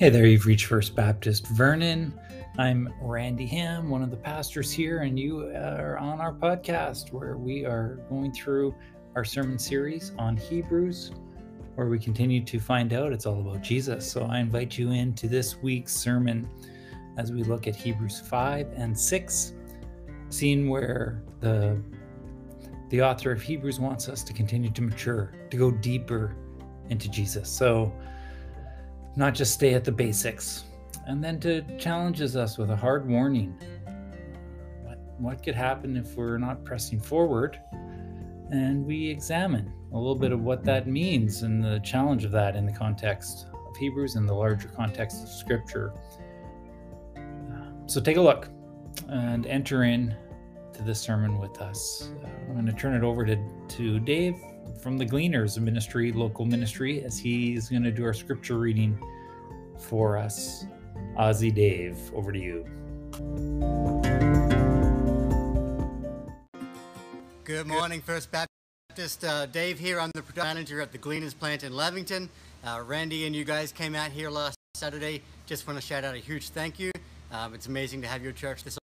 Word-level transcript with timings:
Hey 0.00 0.08
there, 0.08 0.24
you've 0.24 0.46
reached 0.46 0.64
First 0.64 0.96
Baptist 0.96 1.46
Vernon. 1.48 2.18
I'm 2.56 2.90
Randy 3.02 3.44
Ham, 3.48 3.90
one 3.90 4.02
of 4.02 4.10
the 4.10 4.16
pastors 4.16 4.72
here, 4.72 5.00
and 5.02 5.18
you 5.18 5.48
are 5.48 5.98
on 5.98 6.22
our 6.22 6.32
podcast 6.32 7.12
where 7.12 7.36
we 7.36 7.66
are 7.66 7.98
going 8.08 8.32
through 8.32 8.74
our 9.14 9.26
sermon 9.26 9.58
series 9.58 10.12
on 10.18 10.38
Hebrews, 10.38 11.10
where 11.74 11.88
we 11.88 11.98
continue 11.98 12.42
to 12.42 12.58
find 12.58 12.94
out 12.94 13.12
it's 13.12 13.26
all 13.26 13.42
about 13.42 13.60
Jesus. 13.60 14.10
So 14.10 14.22
I 14.22 14.38
invite 14.38 14.78
you 14.78 14.92
into 14.92 15.28
this 15.28 15.58
week's 15.58 15.94
sermon 15.94 16.48
as 17.18 17.30
we 17.30 17.42
look 17.42 17.66
at 17.66 17.76
Hebrews 17.76 18.20
5 18.20 18.72
and 18.76 18.98
6, 18.98 19.52
seeing 20.30 20.70
where 20.70 21.22
the 21.40 21.78
the 22.88 23.02
author 23.02 23.32
of 23.32 23.42
Hebrews 23.42 23.78
wants 23.78 24.08
us 24.08 24.24
to 24.24 24.32
continue 24.32 24.70
to 24.70 24.80
mature, 24.80 25.34
to 25.50 25.56
go 25.58 25.70
deeper 25.70 26.34
into 26.88 27.10
Jesus. 27.10 27.50
So 27.50 27.92
not 29.16 29.34
just 29.34 29.54
stay 29.54 29.74
at 29.74 29.84
the 29.84 29.92
basics. 29.92 30.64
And 31.06 31.22
then 31.22 31.40
to 31.40 31.62
challenges 31.78 32.36
us 32.36 32.58
with 32.58 32.70
a 32.70 32.76
hard 32.76 33.08
warning. 33.08 33.58
What, 34.84 34.98
what 35.18 35.42
could 35.42 35.54
happen 35.54 35.96
if 35.96 36.14
we're 36.14 36.38
not 36.38 36.64
pressing 36.64 37.00
forward? 37.00 37.58
And 38.50 38.84
we 38.84 39.08
examine 39.08 39.72
a 39.92 39.96
little 39.96 40.14
bit 40.14 40.32
of 40.32 40.42
what 40.42 40.64
that 40.64 40.86
means 40.86 41.42
and 41.42 41.62
the 41.64 41.80
challenge 41.80 42.24
of 42.24 42.30
that 42.32 42.56
in 42.56 42.66
the 42.66 42.72
context 42.72 43.46
of 43.52 43.76
Hebrews 43.76 44.16
and 44.16 44.28
the 44.28 44.34
larger 44.34 44.68
context 44.68 45.22
of 45.22 45.28
Scripture. 45.28 45.92
So 47.86 48.00
take 48.00 48.16
a 48.16 48.20
look 48.20 48.48
and 49.08 49.46
enter 49.46 49.82
in 49.84 50.14
to 50.74 50.82
this 50.82 51.00
sermon 51.00 51.38
with 51.38 51.60
us. 51.60 52.10
I'm 52.48 52.54
going 52.54 52.66
to 52.66 52.72
turn 52.72 52.94
it 52.94 53.02
over 53.02 53.24
to, 53.24 53.36
to 53.68 53.98
Dave 54.00 54.36
from 54.78 54.98
the 54.98 55.04
Gleaners 55.04 55.58
Ministry, 55.58 56.12
local 56.12 56.44
ministry, 56.44 57.02
as 57.04 57.18
he's 57.18 57.68
going 57.68 57.82
to 57.82 57.90
do 57.90 58.04
our 58.04 58.14
scripture 58.14 58.58
reading 58.58 58.98
for 59.78 60.16
us. 60.16 60.66
Ozzy 61.18 61.54
Dave, 61.54 61.98
over 62.14 62.32
to 62.32 62.38
you. 62.38 62.66
Good 67.44 67.66
morning, 67.66 68.00
First 68.00 68.30
Baptist. 68.30 69.24
Uh, 69.24 69.46
Dave 69.46 69.78
here. 69.78 69.98
I'm 70.00 70.10
the 70.14 70.22
manager 70.36 70.80
at 70.80 70.92
the 70.92 70.98
Gleaners 70.98 71.34
plant 71.34 71.64
in 71.64 71.74
Lavington. 71.74 72.28
Uh, 72.64 72.82
Randy 72.86 73.26
and 73.26 73.34
you 73.34 73.44
guys 73.44 73.72
came 73.72 73.94
out 73.94 74.10
here 74.10 74.30
last 74.30 74.56
Saturday. 74.74 75.22
Just 75.46 75.66
want 75.66 75.78
to 75.78 75.84
shout 75.84 76.04
out 76.04 76.14
a 76.14 76.18
huge 76.18 76.50
thank 76.50 76.78
you. 76.78 76.90
Um, 77.32 77.54
it's 77.54 77.66
amazing 77.66 78.02
to 78.02 78.08
have 78.08 78.22
your 78.22 78.32
church 78.32 78.64
this. 78.64 78.78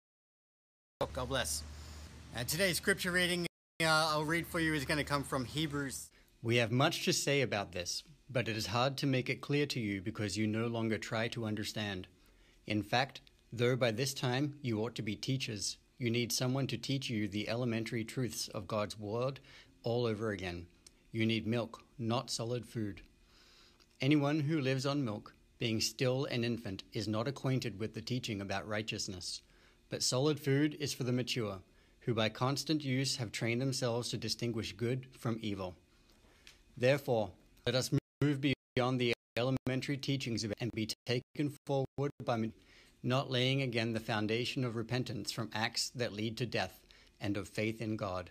God 1.12 1.28
bless. 1.28 1.62
And 2.34 2.46
today's 2.48 2.76
scripture 2.76 3.12
reading 3.12 3.46
I'll 3.84 4.24
read 4.24 4.46
for 4.46 4.58
you 4.58 4.72
is 4.72 4.86
going 4.86 4.96
to 4.96 5.04
come 5.04 5.22
from 5.22 5.44
Hebrews. 5.44 6.08
We 6.42 6.56
have 6.56 6.72
much 6.72 7.04
to 7.04 7.12
say 7.12 7.42
about 7.42 7.72
this, 7.72 8.04
but 8.30 8.48
it 8.48 8.56
is 8.56 8.68
hard 8.68 8.96
to 8.96 9.06
make 9.06 9.28
it 9.28 9.42
clear 9.42 9.66
to 9.66 9.78
you 9.78 10.00
because 10.00 10.38
you 10.38 10.46
no 10.46 10.66
longer 10.66 10.96
try 10.96 11.28
to 11.28 11.44
understand. 11.44 12.06
In 12.66 12.82
fact, 12.82 13.20
though 13.52 13.76
by 13.76 13.90
this 13.90 14.14
time 14.14 14.54
you 14.62 14.80
ought 14.80 14.94
to 14.94 15.02
be 15.02 15.14
teachers, 15.14 15.76
you 15.98 16.08
need 16.08 16.32
someone 16.32 16.66
to 16.68 16.78
teach 16.78 17.10
you 17.10 17.28
the 17.28 17.50
elementary 17.50 18.02
truths 18.02 18.48
of 18.48 18.66
God's 18.66 18.98
Word 18.98 19.40
all 19.82 20.06
over 20.06 20.30
again. 20.30 20.66
You 21.12 21.26
need 21.26 21.46
milk, 21.46 21.82
not 21.98 22.30
solid 22.30 22.64
food. 22.64 23.02
Anyone 24.00 24.40
who 24.40 24.58
lives 24.58 24.86
on 24.86 25.04
milk, 25.04 25.34
being 25.58 25.82
still 25.82 26.24
an 26.24 26.44
infant, 26.44 26.82
is 26.94 27.06
not 27.06 27.28
acquainted 27.28 27.78
with 27.78 27.92
the 27.92 28.00
teaching 28.00 28.40
about 28.40 28.66
righteousness. 28.66 29.42
But 29.90 30.02
solid 30.02 30.40
food 30.40 30.78
is 30.80 30.94
for 30.94 31.04
the 31.04 31.12
mature 31.12 31.58
who 32.06 32.14
by 32.14 32.28
constant 32.28 32.84
use 32.84 33.16
have 33.16 33.32
trained 33.32 33.60
themselves 33.60 34.08
to 34.08 34.16
distinguish 34.16 34.72
good 34.72 35.06
from 35.18 35.38
evil. 35.42 35.74
Therefore, 36.76 37.32
let 37.66 37.74
us 37.74 37.90
move 38.22 38.40
beyond 38.76 39.00
the 39.00 39.12
elementary 39.36 39.96
teachings 39.96 40.44
of 40.44 40.52
and 40.60 40.70
be 40.70 40.88
taken 41.04 41.52
forward 41.66 42.12
by 42.24 42.50
not 43.02 43.30
laying 43.30 43.60
again 43.60 43.92
the 43.92 44.00
foundation 44.00 44.64
of 44.64 44.76
repentance 44.76 45.32
from 45.32 45.50
acts 45.52 45.90
that 45.96 46.12
lead 46.12 46.36
to 46.36 46.46
death 46.46 46.78
and 47.20 47.36
of 47.36 47.48
faith 47.48 47.82
in 47.82 47.96
God. 47.96 48.30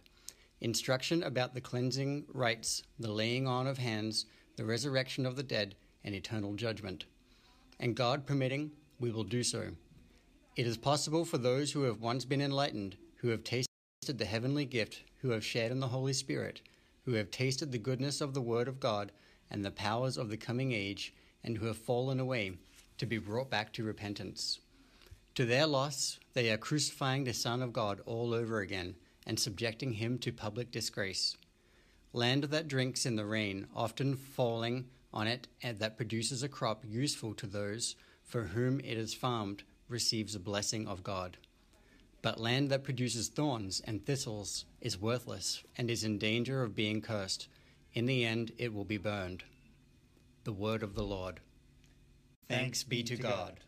Instruction 0.61 1.21
about 1.21 1.53
the 1.53 1.61
cleansing 1.61 2.23
rites, 2.33 2.81
the 2.97 3.11
laying 3.11 3.45
on 3.45 3.67
of 3.67 3.77
hands, 3.77 4.25
the 4.55 4.65
resurrection 4.65 5.25
of 5.25 5.35
the 5.35 5.43
dead, 5.43 5.75
and 6.01 6.15
eternal 6.15 6.53
judgment. 6.53 7.03
And 7.77 7.93
God 7.93 8.25
permitting, 8.25 8.71
we 9.01 9.11
will 9.11 9.25
do 9.25 9.43
so. 9.43 9.71
It 10.55 10.65
is 10.65 10.77
possible 10.77 11.25
for 11.25 11.37
those 11.37 11.73
who 11.73 11.83
have 11.83 11.99
once 11.99 12.23
been 12.23 12.41
enlightened 12.41 12.95
who 13.17 13.29
have 13.29 13.43
tasted 13.43 13.67
the 14.05 14.25
heavenly 14.25 14.65
gift, 14.65 15.03
who 15.21 15.29
have 15.29 15.43
shared 15.43 15.71
in 15.71 15.79
the 15.79 15.87
Holy 15.87 16.13
Spirit, 16.13 16.61
who 17.03 17.13
have 17.13 17.31
tasted 17.31 17.71
the 17.71 17.77
goodness 17.77 18.21
of 18.21 18.33
the 18.33 18.41
Word 18.41 18.67
of 18.67 18.79
God 18.79 19.11
and 19.49 19.63
the 19.63 19.71
powers 19.71 20.17
of 20.17 20.29
the 20.29 20.37
coming 20.37 20.71
age, 20.71 21.13
and 21.43 21.57
who 21.57 21.67
have 21.67 21.77
fallen 21.77 22.19
away, 22.19 22.53
to 22.97 23.05
be 23.05 23.17
brought 23.17 23.49
back 23.49 23.71
to 23.73 23.83
repentance. 23.83 24.59
To 25.35 25.45
their 25.45 25.67
loss, 25.67 26.19
they 26.33 26.49
are 26.49 26.57
crucifying 26.57 27.23
the 27.23 27.33
Son 27.33 27.61
of 27.61 27.73
God 27.73 28.01
all 28.05 28.33
over 28.33 28.59
again 28.59 28.95
and 29.27 29.39
subjecting 29.39 29.93
him 29.93 30.17
to 30.19 30.31
public 30.31 30.71
disgrace. 30.71 31.35
Land 32.13 32.45
that 32.45 32.67
drinks 32.67 33.05
in 33.05 33.15
the 33.15 33.25
rain, 33.25 33.67
often 33.75 34.15
falling 34.15 34.85
on 35.13 35.27
it, 35.27 35.47
and 35.61 35.79
that 35.79 35.97
produces 35.97 36.43
a 36.43 36.49
crop 36.49 36.83
useful 36.85 37.33
to 37.33 37.47
those 37.47 37.95
for 38.23 38.43
whom 38.43 38.79
it 38.79 38.97
is 38.97 39.13
farmed, 39.13 39.63
receives 39.87 40.35
a 40.35 40.39
blessing 40.39 40.87
of 40.87 41.03
God. 41.03 41.37
But 42.25 42.39
land 42.39 42.71
that 42.71 42.83
produces 42.83 43.27
thorns 43.27 43.83
and 43.85 44.03
thistles 44.03 44.65
is 44.81 44.99
worthless 44.99 45.63
and 45.77 45.91
is 45.91 46.03
in 46.03 46.17
danger 46.17 46.63
of 46.63 46.75
being 46.75 46.99
cursed. 46.99 47.47
In 47.93 48.07
the 48.07 48.25
end, 48.25 48.51
it 48.57 48.73
will 48.73 48.83
be 48.83 48.97
burned. 48.97 49.43
The 50.43 50.51
word 50.51 50.81
of 50.81 50.95
the 50.95 51.03
Lord. 51.03 51.39
Thanks 52.49 52.81
be 52.81 53.03
to 53.03 53.15
God. 53.15 53.59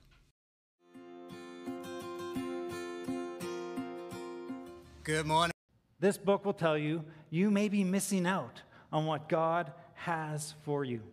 Good 5.04 5.28
morning. 5.28 5.54
This 6.00 6.18
book 6.18 6.44
will 6.44 6.54
tell 6.54 6.80
you 6.80 7.06
you 7.30 7.52
may 7.52 7.70
be 7.70 7.84
missing 7.84 8.26
out 8.26 8.64
on 8.92 9.06
what 9.06 9.30
God 9.30 9.72
has 9.94 10.56
for 10.64 10.84
you. 10.84 11.04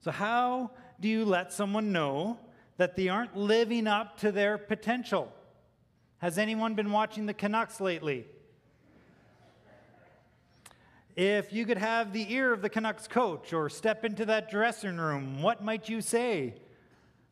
So, 0.00 0.12
how 0.12 0.70
do 0.98 1.08
you 1.08 1.26
let 1.26 1.52
someone 1.52 1.92
know 1.92 2.38
that 2.78 2.96
they 2.96 3.10
aren't 3.10 3.36
living 3.36 3.86
up 3.86 4.16
to 4.20 4.32
their 4.32 4.56
potential? 4.56 5.30
Has 6.22 6.38
anyone 6.38 6.74
been 6.74 6.92
watching 6.92 7.26
the 7.26 7.34
Canucks 7.34 7.80
lately? 7.80 8.28
If 11.16 11.52
you 11.52 11.66
could 11.66 11.78
have 11.78 12.12
the 12.12 12.32
ear 12.32 12.52
of 12.52 12.62
the 12.62 12.68
Canucks 12.68 13.08
coach 13.08 13.52
or 13.52 13.68
step 13.68 14.04
into 14.04 14.24
that 14.26 14.48
dressing 14.48 14.98
room, 14.98 15.42
what 15.42 15.64
might 15.64 15.88
you 15.88 16.00
say? 16.00 16.54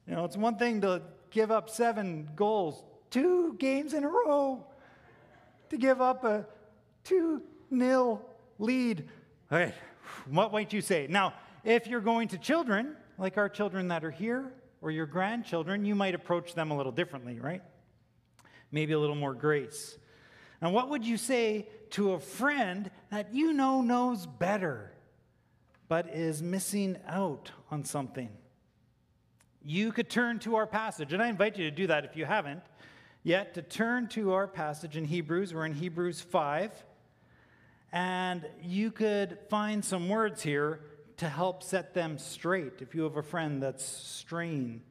You 0.09 0.17
know, 0.17 0.25
it's 0.25 0.37
one 0.37 0.56
thing 0.56 0.81
to 0.81 1.03
give 1.31 1.53
up 1.53 1.71
seven 1.71 2.31
goals, 2.34 2.83
two 3.11 3.55
games 3.61 3.95
in 3.95 4.03
a 4.03 4.09
row, 4.09 4.67
to 5.69 5.77
give 5.77 6.01
up 6.01 6.25
a 6.25 6.45
2 7.05 7.41
nil 7.71 8.21
lead. 8.59 9.09
All 9.53 9.59
right, 9.61 9.75
what 10.28 10.53
might 10.53 10.72
you 10.72 10.81
say? 10.81 11.07
Now, 11.09 11.34
if 11.62 11.87
you're 11.87 12.01
going 12.01 12.27
to 12.27 12.39
children, 12.39 12.97
like 13.19 13.39
our 13.39 13.49
children 13.49 13.87
that 13.87 14.05
are 14.05 14.11
here, 14.11 14.53
or 14.83 14.91
your 14.91 15.07
grandchildren, 15.07 15.84
you 15.84 15.95
might 15.95 16.17
approach 16.17 16.55
them 16.55 16.72
a 16.72 16.77
little 16.77 16.91
differently, 16.91 17.39
right? 17.39 17.62
Maybe 18.73 18.93
a 18.93 18.99
little 18.99 19.17
more 19.17 19.35
grace. 19.35 19.99
And 20.61 20.73
what 20.73 20.91
would 20.91 21.05
you 21.05 21.17
say 21.17 21.69
to 21.91 22.13
a 22.13 22.21
friend 22.21 22.91
that 23.11 23.35
you 23.35 23.53
know 23.53 23.81
knows 23.81 24.27
better, 24.27 24.93
but 25.89 26.09
is 26.15 26.43
missing 26.43 26.97
out 27.07 27.51
on 27.71 27.85
something? 27.85 28.29
You 29.65 29.93
could 29.93 30.09
turn 30.09 30.39
to 30.41 30.57
our 30.57 30.67
passage, 30.67 31.13
and 31.13 31.23
I 31.23 31.29
invite 31.29 31.59
you 31.59 31.65
to 31.65 31.75
do 31.75 31.87
that 31.89 32.05
if 32.05 32.17
you 32.17 32.25
haven't 32.25 32.63
yet, 33.23 33.55
to 33.55 33.63
turn 33.63 34.09
to 34.09 34.33
our 34.33 34.47
passage 34.47 34.97
in 34.97 35.05
Hebrews. 35.05 35.53
We're 35.53 35.67
in 35.67 35.75
Hebrews 35.75 36.21
5. 36.21 36.71
And 37.93 38.47
you 38.63 38.91
could 38.91 39.39
find 39.49 39.85
some 39.85 40.09
words 40.09 40.43
here 40.43 40.81
to 41.19 41.28
help 41.28 41.63
set 41.63 41.93
them 41.93 42.19
straight 42.19 42.75
if 42.81 42.95
you 42.95 43.03
have 43.03 43.16
a 43.16 43.23
friend 43.23 43.63
that's 43.63 43.84
straying. 43.84 44.83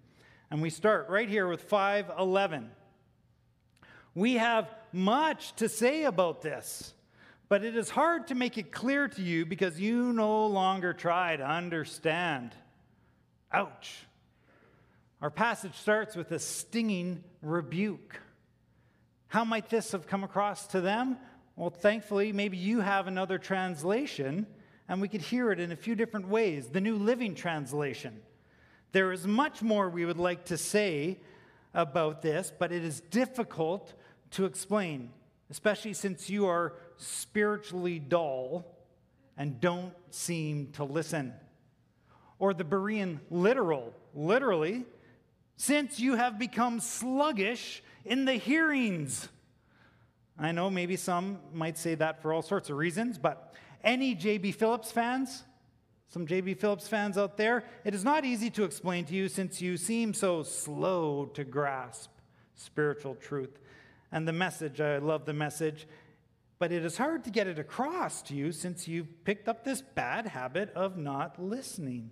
And 0.52 0.62
we 0.62 0.70
start 0.70 1.10
right 1.10 1.30
here 1.30 1.48
with 1.48 1.64
511. 1.64 2.70
We 4.20 4.34
have 4.34 4.68
much 4.92 5.56
to 5.56 5.70
say 5.70 6.04
about 6.04 6.42
this, 6.42 6.94
but 7.48 7.64
it 7.64 7.78
is 7.78 7.90
hard 7.90 8.28
to 8.28 8.36
make 8.36 8.58
it 8.58 8.70
clear 8.70 9.08
to 9.08 9.22
you 9.22 9.46
because 9.46 9.80
you 9.80 10.12
no 10.12 10.48
longer 10.48 10.92
try 10.92 11.38
to 11.38 11.50
understand. 11.50 12.54
Ouch. 13.54 13.96
Our 15.22 15.30
passage 15.30 15.74
starts 15.76 16.18
with 16.18 16.34
a 16.34 16.40
stinging 16.40 17.24
rebuke. 17.42 18.20
How 19.28 19.46
might 19.46 19.70
this 19.70 19.94
have 19.94 20.06
come 20.06 20.26
across 20.26 20.68
to 20.68 20.82
them? 20.82 21.16
Well, 21.56 21.70
thankfully, 21.70 22.34
maybe 22.34 22.58
you 22.58 22.82
have 22.82 23.08
another 23.08 23.38
translation, 23.38 24.48
and 24.90 25.00
we 25.00 25.08
could 25.08 25.22
hear 25.22 25.50
it 25.54 25.62
in 25.62 25.72
a 25.72 25.78
few 25.78 25.96
different 25.96 26.28
ways. 26.28 26.68
The 26.68 26.82
New 26.82 26.98
Living 26.98 27.36
Translation. 27.36 28.20
There 28.92 29.14
is 29.14 29.26
much 29.26 29.62
more 29.62 29.88
we 29.88 30.04
would 30.04 30.20
like 30.20 30.44
to 30.48 30.58
say 30.58 31.20
about 31.74 32.22
this, 32.22 32.52
but 32.60 32.74
it 32.74 32.84
is 32.84 33.00
difficult 33.00 33.94
to 34.32 34.46
explain, 34.46 35.12
especially 35.50 35.94
since 35.94 36.30
you 36.30 36.48
are 36.48 36.74
spiritually 36.98 38.00
dull 38.00 38.66
and 39.38 39.60
don't 39.60 39.94
seem 40.12 40.72
to 40.74 40.84
listen. 40.84 41.34
Or 42.38 42.54
the 42.54 42.64
Berean 42.64 43.20
literal, 43.30 43.94
literally, 44.14 44.86
since 45.56 46.00
you 46.00 46.16
have 46.16 46.40
become 46.40 46.80
sluggish 46.80 47.84
in 48.06 48.26
the 48.26 48.34
hearings. 48.34 49.28
I 50.38 50.52
know 50.54 50.70
maybe 50.70 50.96
some 50.96 51.40
might 51.54 51.78
say 51.78 51.96
that 51.96 52.22
for 52.22 52.32
all 52.32 52.42
sorts 52.42 52.70
of 52.70 52.78
reasons, 52.78 53.18
but 53.18 53.54
any 53.84 54.16
J.B. 54.16 54.54
Phillips 54.54 54.92
fans? 54.92 55.44
Some 56.08 56.26
J.B. 56.26 56.56
Phillips 56.56 56.88
fans 56.88 57.18
out 57.18 57.38
there? 57.38 57.66
It 57.84 57.94
is 57.94 58.04
not 58.04 58.26
easy 58.26 58.50
to 58.52 58.64
explain 58.64 59.06
to 59.06 59.14
you 59.14 59.28
since 59.28 59.62
you 59.62 59.78
seem 59.78 60.14
so 60.14 60.44
slow 60.44 61.26
to 61.34 61.44
grasp 61.44 62.10
spiritual 62.56 63.16
truth. 63.16 63.60
And 64.12 64.28
the 64.28 64.34
message, 64.34 64.82
I 64.82 64.98
love 64.98 65.26
the 65.26 65.34
message, 65.34 65.88
but 66.58 66.72
it 66.72 66.84
is 66.84 66.98
hard 66.98 67.24
to 67.26 67.30
get 67.30 67.48
it 67.48 67.60
across 67.60 68.22
to 68.24 68.36
you 68.36 68.52
since 68.52 68.88
you've 68.88 69.24
picked 69.24 69.48
up 69.48 69.64
this 69.64 69.82
bad 69.82 70.28
habit 70.28 70.72
of 70.76 70.98
not 70.98 71.42
listening. 71.42 72.10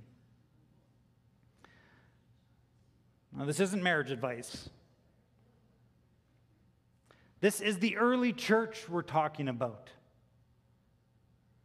Now, 3.36 3.46
this 3.46 3.60
isn't 3.60 3.84
marriage 3.84 4.12
advice. 4.12 4.70
This 7.40 7.62
is 7.62 7.80
the 7.80 7.98
early 7.98 8.34
church 8.34 8.90
we're 8.90 9.04
talking 9.04 9.48
about. 9.48 9.90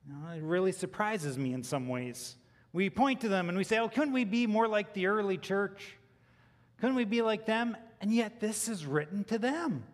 Know, 0.07 0.33
it 0.33 0.43
really 0.43 0.73
surprises 0.73 1.39
me 1.39 1.55
in 1.55 1.63
some 1.63 1.89
ways. 1.89 2.37
We 2.73 2.91
point 2.91 3.21
to 3.21 3.29
them 3.29 3.49
and 3.49 3.57
we 3.57 3.65
say, 3.65 3.79
oh, 3.79 3.89
couldn't 3.89 4.13
we 4.13 4.25
be 4.25 4.47
more 4.47 4.67
like 4.67 4.95
the 4.95 5.07
early 5.07 5.39
church? 5.39 5.97
Couldn't 6.81 6.97
we 6.97 7.05
be 7.05 7.23
like 7.23 7.47
them? 7.47 7.77
And 8.01 8.13
yet, 8.13 8.41
this 8.41 8.69
is 8.69 8.85
written 8.85 9.25
to 9.25 9.39
them. 9.39 9.85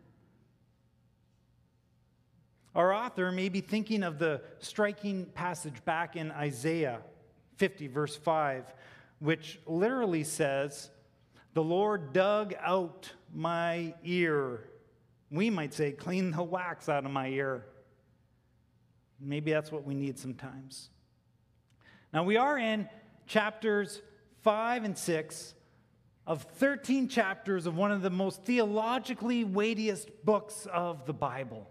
Our 2.74 2.92
author 2.92 3.32
may 3.32 3.48
be 3.48 3.60
thinking 3.60 4.02
of 4.02 4.18
the 4.18 4.42
striking 4.58 5.26
passage 5.26 5.84
back 5.84 6.16
in 6.16 6.30
Isaiah 6.30 7.00
50, 7.56 7.88
verse 7.88 8.16
5, 8.16 8.64
which 9.18 9.58
literally 9.66 10.24
says, 10.24 10.90
The 11.54 11.62
Lord 11.62 12.12
dug 12.12 12.54
out 12.60 13.12
my 13.34 13.94
ear. 14.04 14.68
We 15.30 15.50
might 15.50 15.74
say, 15.74 15.92
clean 15.92 16.30
the 16.30 16.42
wax 16.42 16.88
out 16.88 17.04
of 17.04 17.10
my 17.10 17.28
ear. 17.28 17.64
Maybe 19.20 19.52
that's 19.52 19.72
what 19.72 19.84
we 19.84 19.94
need 19.94 20.18
sometimes. 20.18 20.90
Now, 22.12 22.22
we 22.22 22.36
are 22.36 22.58
in 22.58 22.88
chapters 23.26 24.00
5 24.42 24.84
and 24.84 24.96
6 24.96 25.54
of 26.26 26.42
13 26.42 27.08
chapters 27.08 27.66
of 27.66 27.76
one 27.76 27.90
of 27.90 28.02
the 28.02 28.10
most 28.10 28.44
theologically 28.44 29.44
weightiest 29.44 30.10
books 30.24 30.66
of 30.72 31.04
the 31.06 31.12
Bible. 31.12 31.68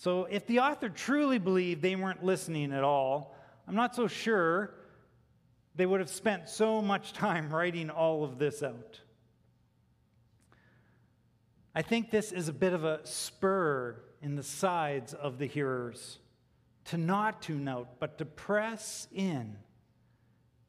So, 0.00 0.24
if 0.30 0.46
the 0.46 0.60
author 0.60 0.88
truly 0.88 1.36
believed 1.36 1.82
they 1.82 1.94
weren't 1.94 2.24
listening 2.24 2.72
at 2.72 2.82
all, 2.82 3.36
I'm 3.68 3.74
not 3.74 3.94
so 3.94 4.06
sure 4.06 4.72
they 5.74 5.84
would 5.84 6.00
have 6.00 6.08
spent 6.08 6.48
so 6.48 6.80
much 6.80 7.12
time 7.12 7.50
writing 7.54 7.90
all 7.90 8.24
of 8.24 8.38
this 8.38 8.62
out. 8.62 8.98
I 11.74 11.82
think 11.82 12.10
this 12.10 12.32
is 12.32 12.48
a 12.48 12.52
bit 12.54 12.72
of 12.72 12.84
a 12.84 13.06
spur 13.06 14.02
in 14.22 14.36
the 14.36 14.42
sides 14.42 15.12
of 15.12 15.36
the 15.36 15.44
hearers 15.44 16.18
to 16.86 16.96
not 16.96 17.42
tune 17.42 17.68
out, 17.68 18.00
but 18.00 18.16
to 18.16 18.24
press 18.24 19.06
in, 19.12 19.54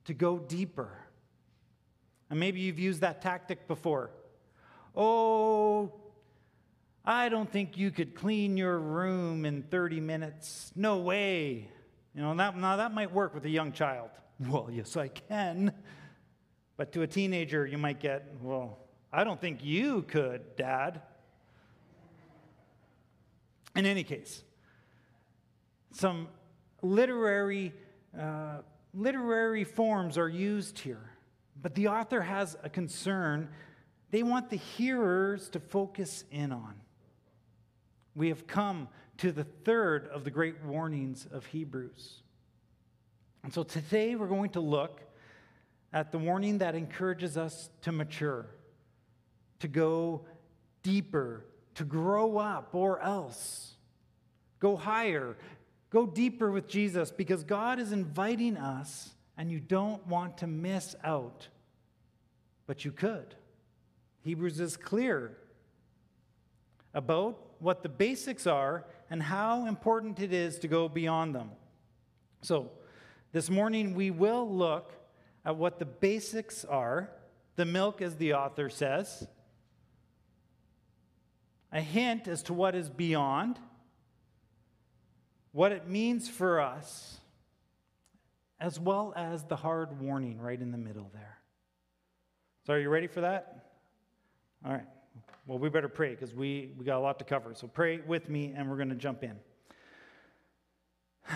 to 0.04 0.14
go 0.14 0.40
deeper. 0.40 0.92
And 2.30 2.38
maybe 2.38 2.60
you've 2.60 2.80
used 2.80 3.00
that 3.00 3.22
tactic 3.22 3.66
before. 3.66 4.12
Oh, 4.94 6.01
I 7.04 7.30
don't 7.30 7.52
think 7.52 7.78
you 7.78 7.90
could 7.90 8.14
clean 8.14 8.58
your 8.58 8.78
room 8.78 9.46
in 9.46 9.64
30 9.64 10.00
minutes. 10.00 10.72
No 10.76 10.98
way. 10.98 11.68
You 12.14 12.22
know, 12.22 12.36
that, 12.36 12.56
now 12.58 12.78
that 12.78 12.94
might 12.94 13.12
work 13.12 13.34
with 13.34 13.46
a 13.46 13.50
young 13.50 13.72
child. 13.72 14.10
Well, 14.50 14.70
yes, 14.72 14.98
I 14.98 15.08
can. 15.08 15.72
But 16.76 16.94
to 16.94 17.04
a 17.04 17.08
teenager, 17.08 17.64
you 17.64 17.78
might 17.78 18.00
get, 18.00 18.28
well, 18.42 18.80
I 19.14 19.24
don't 19.24 19.40
think 19.40 19.64
you 19.64 20.02
could, 20.02 20.56
Dad. 20.56 21.04
In 23.76 23.86
any 23.86 24.04
case, 24.04 24.42
some 25.92 26.28
literary, 26.82 27.72
uh, 28.20 28.62
literary 28.96 29.64
forms 29.64 30.18
are 30.18 30.28
used 30.28 30.80
here, 30.80 31.12
but 31.62 31.76
the 31.76 31.90
author 31.90 32.22
has 32.22 32.58
a 32.64 32.70
concern 32.70 33.50
they 34.12 34.24
want 34.24 34.50
the 34.50 34.58
hearers 34.58 35.50
to 35.50 35.60
focus 35.60 36.26
in 36.32 36.52
on. 36.52 36.76
We 38.16 38.30
have 38.30 38.48
come 38.48 38.88
to 39.18 39.32
the 39.32 39.44
third 39.44 40.08
of 40.08 40.24
the 40.24 40.32
great 40.32 40.64
warnings 40.64 41.28
of 41.32 41.46
Hebrews. 41.46 42.24
And 43.44 43.54
so 43.54 43.64
today 43.64 44.16
we're 44.16 44.28
going 44.28 44.52
to 44.52 44.60
look 44.60 45.02
at 45.94 46.12
the 46.12 46.18
warning 46.18 46.60
that 46.60 46.76
encourages 46.76 47.38
us 47.38 47.70
to 47.82 47.92
mature, 47.92 48.48
to 49.60 49.68
go 49.68 50.26
deeper, 50.84 51.46
to 51.76 51.84
grow 51.84 52.38
up, 52.38 52.74
or 52.74 53.00
else 53.02 53.76
go 54.60 54.76
higher, 54.76 55.38
go 55.90 56.06
deeper 56.06 56.52
with 56.52 56.68
Jesus, 56.68 57.12
because 57.12 57.44
God 57.44 57.80
is 57.80 57.92
inviting 57.92 58.58
us 58.58 59.10
and 59.38 59.52
you 59.52 59.60
don't 59.60 60.06
want 60.08 60.38
to 60.40 60.48
miss 60.48 60.96
out, 61.04 61.48
but 62.68 62.86
you 62.86 62.92
could. 62.92 63.36
Hebrews 64.24 64.60
is 64.60 64.78
clear 64.78 65.38
about 66.94 67.40
what 67.62 67.84
the 67.84 67.90
basics 67.90 68.48
are 68.48 68.86
and 69.10 69.22
how 69.22 69.68
important 69.68 70.20
it 70.20 70.34
is 70.34 70.58
to 70.60 70.68
go 70.68 70.90
beyond 70.90 71.36
them. 71.36 71.52
So, 72.42 72.72
this 73.32 73.50
morning 73.50 73.94
we 73.94 74.10
will 74.10 74.50
look 74.50 74.92
at 75.46 75.56
what 75.56 75.78
the 75.78 75.86
basics 75.86 76.66
are, 76.66 77.12
the 77.56 77.66
milk, 77.66 78.02
as 78.02 78.16
the 78.16 78.34
author 78.34 78.70
says, 78.70 79.28
a 81.72 81.82
hint 81.82 82.28
as 82.28 82.44
to 82.44 82.54
what 82.54 82.76
is 82.76 82.90
beyond, 82.90 83.60
what 85.52 85.72
it 85.72 85.88
means 85.88 86.28
for 86.28 86.60
us, 86.60 87.20
as 88.60 88.80
well 88.80 89.14
as 89.16 89.44
the 89.46 89.56
hard 89.56 90.02
warning 90.02 90.40
right 90.40 90.60
in 90.60 90.72
the 90.72 90.78
middle 90.78 91.12
there. 91.14 91.38
So, 92.66 92.74
are 92.74 92.80
you 92.80 92.90
ready 92.90 93.08
for 93.08 93.22
that? 93.22 93.66
All 94.66 94.72
right. 94.72 94.86
Well, 95.46 95.58
we 95.58 95.70
better 95.70 95.90
pray 95.90 96.12
because 96.12 96.34
we, 96.34 96.72
we 96.78 96.86
got 96.86 96.98
a 96.98 97.00
lot 97.00 97.20
to 97.20 97.26
cover. 97.26 97.54
So 97.56 97.68
pray 97.68 98.00
with 98.00 98.30
me 98.30 98.54
and 98.56 98.70
we're 98.70 98.78
going 98.78 98.90
to 98.90 98.96
jump 98.96 99.24
in. 99.24 99.36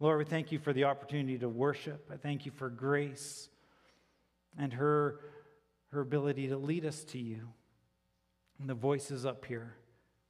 Lord, 0.00 0.18
we 0.18 0.24
thank 0.24 0.52
you 0.52 0.58
for 0.58 0.72
the 0.72 0.84
opportunity 0.84 1.38
to 1.38 1.48
worship. 1.48 2.10
I 2.12 2.16
thank 2.16 2.46
you 2.46 2.52
for 2.52 2.68
grace 2.68 3.48
and 4.58 4.72
her, 4.74 5.20
her 5.92 6.00
ability 6.00 6.48
to 6.48 6.56
lead 6.56 6.84
us 6.84 7.04
to 7.04 7.18
you. 7.18 7.48
And 8.60 8.68
the 8.68 8.74
voices 8.74 9.24
up 9.24 9.44
here. 9.44 9.76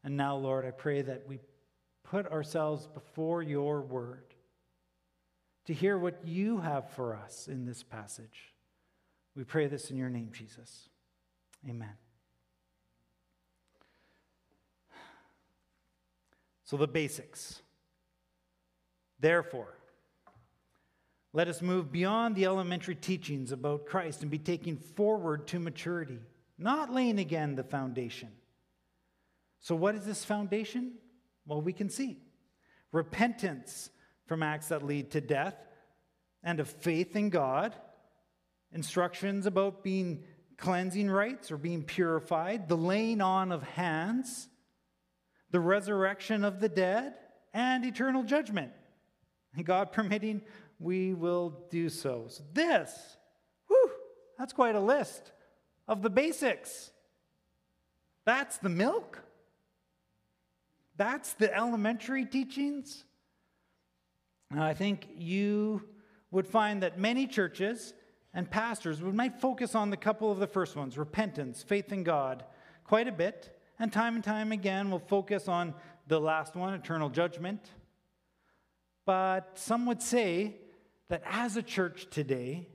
And 0.05 0.17
now, 0.17 0.37
Lord, 0.37 0.65
I 0.67 0.71
pray 0.71 1.03
that 1.03 1.25
we 1.27 1.41
put 2.05 2.31
ourselves 2.31 2.87
before 2.87 3.43
your 3.43 3.81
word 3.81 4.35
to 5.67 5.75
hear 5.75 5.99
what 5.99 6.27
you 6.27 6.59
have 6.61 6.91
for 6.91 7.15
us 7.15 7.49
in 7.49 7.67
this 7.67 7.83
passage. 7.83 8.55
We 9.35 9.45
pray 9.45 9.67
this 9.67 9.91
in 9.91 9.97
your 9.97 10.09
name, 10.09 10.31
Jesus. 10.33 10.89
Amen. 11.69 12.08
So, 16.69 16.77
the 16.77 16.87
basics. 16.87 17.63
Therefore, 19.19 19.73
let 21.33 21.49
us 21.49 21.63
move 21.63 21.91
beyond 21.91 22.37
the 22.37 22.45
elementary 22.45 22.95
teachings 22.95 23.53
about 23.53 23.87
Christ 23.87 24.21
and 24.21 24.31
be 24.31 24.39
taken 24.39 24.77
forward 24.77 25.47
to 25.47 25.61
maturity, 25.61 26.19
not 26.59 26.93
laying 26.93 27.19
again 27.19 27.55
the 27.55 27.65
foundation. 27.65 28.29
So, 29.61 29.75
what 29.75 29.95
is 29.95 30.05
this 30.05 30.27
foundation? 30.27 30.93
Well, 31.47 31.63
we 31.63 31.73
can 31.73 31.89
see 31.89 32.19
repentance 32.93 33.89
from 34.27 34.43
acts 34.43 34.69
that 34.69 34.85
lead 34.85 35.11
to 35.13 35.23
death 35.23 35.57
and 36.43 36.61
of 36.61 36.69
faith 36.69 37.17
in 37.17 37.31
God, 37.31 37.75
instructions 38.73 39.47
about 39.47 39.83
being 39.83 40.23
cleansing 40.59 41.11
rites 41.11 41.51
or 41.51 41.57
being 41.57 41.83
purified, 41.83 42.69
the 42.69 42.77
laying 42.77 43.23
on 43.23 43.53
of 43.53 43.63
hands 43.63 44.49
the 45.51 45.61
resurrection 45.61 46.45
of 46.45 46.61
the 46.61 46.69
dead, 46.69 47.15
and 47.55 47.85
eternal 47.85 48.23
judgment. 48.23 48.73
And 49.55 49.65
God 49.65 49.93
permitting, 49.93 50.43
we 50.79 51.15
will 51.15 51.67
do 51.71 51.89
so. 51.89 52.27
So, 52.29 52.43
this, 52.53 53.17
whew, 53.67 53.91
that's 54.39 54.53
quite 54.53 54.75
a 54.75 54.81
list 54.81 55.33
of 55.87 56.03
the 56.03 56.11
basics. 56.11 56.91
That's 58.25 58.59
the 58.59 58.69
milk. 58.69 59.23
That's 60.97 61.33
the 61.35 61.55
elementary 61.55 62.27
teachings. 62.27 63.05
Now, 64.51 64.65
I 64.65 64.75
think 64.75 65.09
you 65.17 65.83
would 66.31 66.47
find 66.47 66.83
that 66.83 66.99
many 66.99 67.27
churches 67.27 67.95
and 68.35 68.51
pastors 68.51 69.03
would 69.03 69.15
might 69.15 69.41
focus 69.41 69.75
on 69.75 69.91
the 69.91 69.97
couple 69.97 70.31
of 70.31 70.39
the 70.39 70.47
first 70.47 70.77
ones 70.77 70.99
repentance, 70.99 71.63
faith 71.63 71.93
in 71.93 72.03
God, 72.05 72.45
quite 72.85 73.09
a 73.09 73.13
bit. 73.13 73.58
And 73.79 73.93
time 73.93 74.17
and 74.17 74.25
time 74.25 74.53
again, 74.53 74.91
we'll 74.91 74.99
focus 74.99 75.49
on 75.49 75.75
the 76.09 76.21
last 76.21 76.57
one, 76.57 76.75
eternal 76.75 77.11
judgment. 77.11 77.71
But 79.07 79.59
some 79.59 79.87
would 79.87 80.03
say 80.03 80.57
that 81.09 81.23
as 81.25 81.57
a 81.57 81.63
church 81.63 82.09
today, 82.11 82.69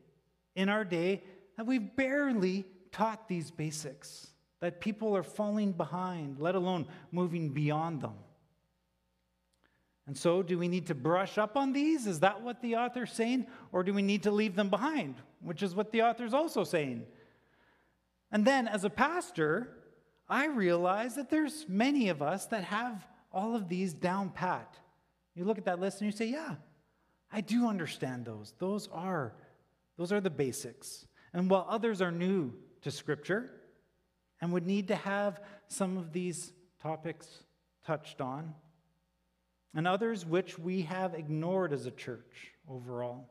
in 0.56 0.70
our 0.70 0.86
day, 0.86 1.24
that 1.58 1.66
we've 1.66 1.96
barely 1.96 2.66
taught 2.92 3.28
these 3.28 3.52
basics, 3.52 4.28
that 4.60 4.80
people 4.80 5.16
are 5.16 5.24
falling 5.24 5.74
behind, 5.74 6.40
let 6.40 6.56
alone 6.56 6.88
moving 7.12 7.50
beyond 7.50 8.02
them. 8.02 8.16
And 10.06 10.18
so, 10.18 10.44
do 10.44 10.58
we 10.58 10.68
need 10.68 10.88
to 10.88 10.96
brush 10.96 11.38
up 11.38 11.56
on 11.56 11.72
these? 11.72 12.08
Is 12.08 12.20
that 12.22 12.42
what 12.42 12.62
the 12.62 12.76
author's 12.76 13.14
saying? 13.14 13.48
Or 13.72 13.84
do 13.84 13.94
we 13.94 14.02
need 14.02 14.24
to 14.24 14.32
leave 14.32 14.56
them 14.56 14.70
behind, 14.70 15.16
which 15.42 15.64
is 15.64 15.76
what 15.76 15.92
the 15.92 16.02
author's 16.02 16.34
also 16.34 16.64
saying? 16.64 17.06
And 18.32 18.44
then, 18.44 18.68
as 18.68 18.84
a 18.84 18.90
pastor, 18.90 19.70
I 20.34 20.48
realize 20.48 21.14
that 21.14 21.30
there's 21.30 21.68
many 21.70 22.10
of 22.10 22.24
us 22.24 22.48
that 22.48 22.64
have 22.64 23.06
all 23.32 23.56
of 23.56 23.70
these 23.70 23.94
down 23.94 24.32
pat. 24.32 24.76
You 25.36 25.46
look 25.46 25.60
at 25.60 25.66
that 25.66 25.80
list 25.80 26.02
and 26.02 26.12
you 26.12 26.18
say, 26.18 26.26
Yeah, 26.26 26.56
I 27.32 27.42
do 27.42 27.68
understand 27.68 28.26
those. 28.26 28.56
Those 28.58 28.90
are, 28.92 29.36
those 29.96 30.12
are 30.12 30.20
the 30.20 30.32
basics. 30.32 31.06
And 31.34 31.52
while 31.52 31.68
others 31.70 32.02
are 32.02 32.12
new 32.12 32.52
to 32.82 32.90
Scripture 32.90 33.52
and 34.42 34.52
would 34.54 34.66
need 34.66 34.88
to 34.88 34.96
have 34.96 35.40
some 35.68 35.98
of 35.98 36.12
these 36.12 36.52
topics 36.82 37.28
touched 37.86 38.20
on, 38.20 38.56
and 39.76 39.88
others 39.88 40.26
which 40.26 40.58
we 40.58 40.82
have 40.82 41.14
ignored 41.14 41.72
as 41.74 41.86
a 41.86 41.92
church 41.92 42.54
overall. 42.68 43.30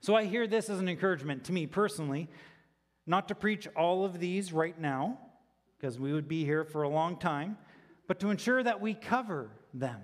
So 0.00 0.16
I 0.16 0.24
hear 0.24 0.48
this 0.48 0.68
as 0.70 0.80
an 0.80 0.88
encouragement 0.88 1.44
to 1.44 1.52
me 1.52 1.68
personally, 1.68 2.28
not 3.06 3.28
to 3.28 3.36
preach 3.36 3.68
all 3.76 4.04
of 4.04 4.18
these 4.18 4.52
right 4.52 4.76
now, 4.76 5.20
because 5.80 5.98
we 5.98 6.12
would 6.12 6.28
be 6.28 6.44
here 6.44 6.64
for 6.64 6.82
a 6.82 6.88
long 6.88 7.16
time, 7.16 7.56
but 8.06 8.20
to 8.20 8.30
ensure 8.30 8.62
that 8.62 8.80
we 8.80 8.92
cover 8.92 9.50
them 9.72 10.00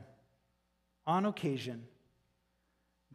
on 1.06 1.26
occasion. 1.26 1.85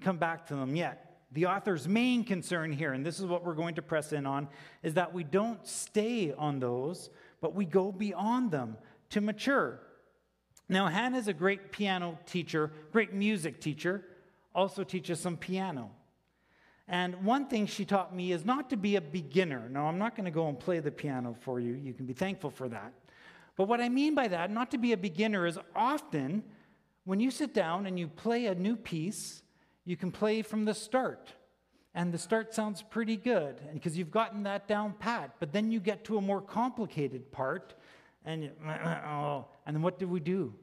Come 0.02 0.18
back 0.18 0.46
to 0.48 0.56
them 0.56 0.76
yet. 0.76 1.24
The 1.32 1.48
author's 1.48 1.88
main 1.88 2.24
concern 2.24 2.72
here, 2.72 2.94
and 2.94 3.06
this 3.06 3.20
is 3.20 3.26
what 3.26 3.44
we're 3.44 3.56
going 3.56 3.76
to 3.76 3.82
press 3.82 4.14
in 4.14 4.26
on, 4.26 4.48
is 4.84 4.94
that 4.96 5.14
we 5.14 5.24
don't 5.24 5.66
stay 5.66 6.34
on 6.38 6.60
those, 6.60 7.10
but 7.40 7.56
we 7.56 7.66
go 7.66 7.92
beyond 7.92 8.52
them 8.52 8.78
to 9.12 9.22
mature. 9.22 9.80
Now, 10.70 10.88
Hannah's 10.88 11.28
a 11.28 11.34
great 11.34 11.72
piano 11.72 12.20
teacher, 12.26 12.72
great 12.92 13.14
music 13.14 13.60
teacher, 13.60 14.06
also 14.54 14.84
teaches 14.84 15.20
some 15.20 15.38
piano. 15.38 15.90
And 16.92 17.24
one 17.24 17.48
thing 17.48 17.68
she 17.68 17.86
taught 17.86 18.14
me 18.14 18.34
is 18.34 18.44
not 18.44 18.70
to 18.72 18.78
be 18.78 18.98
a 18.98 19.02
beginner. 19.02 19.70
Now, 19.70 19.86
I'm 19.86 19.98
not 19.98 20.14
going 20.14 20.26
to 20.26 20.32
go 20.32 20.50
and 20.50 20.60
play 20.60 20.80
the 20.80 20.92
piano 20.92 21.34
for 21.40 21.58
you. 21.58 21.74
You 21.74 21.94
can 21.94 22.06
be 22.06 22.12
thankful 22.12 22.50
for 22.50 22.68
that. 22.68 22.92
But 23.56 23.70
what 23.70 23.80
I 23.80 23.88
mean 23.88 24.14
by 24.14 24.28
that, 24.28 24.52
not 24.52 24.72
to 24.72 24.78
be 24.78 24.92
a 24.92 24.98
beginner, 24.98 25.48
is 25.48 25.58
often 25.74 26.44
when 27.06 27.22
you 27.22 27.32
sit 27.32 27.54
down 27.54 27.86
and 27.86 27.98
you 27.98 28.10
play 28.10 28.48
a 28.48 28.56
new 28.56 28.76
piece, 28.76 29.42
you 29.86 29.96
can 29.96 30.12
play 30.12 30.42
from 30.42 30.66
the 30.66 30.74
start. 30.74 31.34
And 31.96 32.14
the 32.14 32.18
start 32.18 32.54
sounds 32.54 32.82
pretty 32.82 33.16
good 33.16 33.62
because 33.74 33.98
you've 33.98 34.12
gotten 34.12 34.44
that 34.44 34.68
down 34.68 34.94
pat. 35.00 35.36
But 35.40 35.54
then 35.54 35.72
you 35.72 35.80
get 35.80 36.04
to 36.06 36.18
a 36.18 36.22
more 36.22 36.42
complicated 36.42 37.32
part, 37.32 37.74
and, 38.26 38.44
you, 38.44 38.52
oh, 38.68 39.46
and 39.66 39.78
then 39.78 39.82
what 39.82 39.98
do 39.98 40.10
we 40.10 40.20
do? 40.20 40.54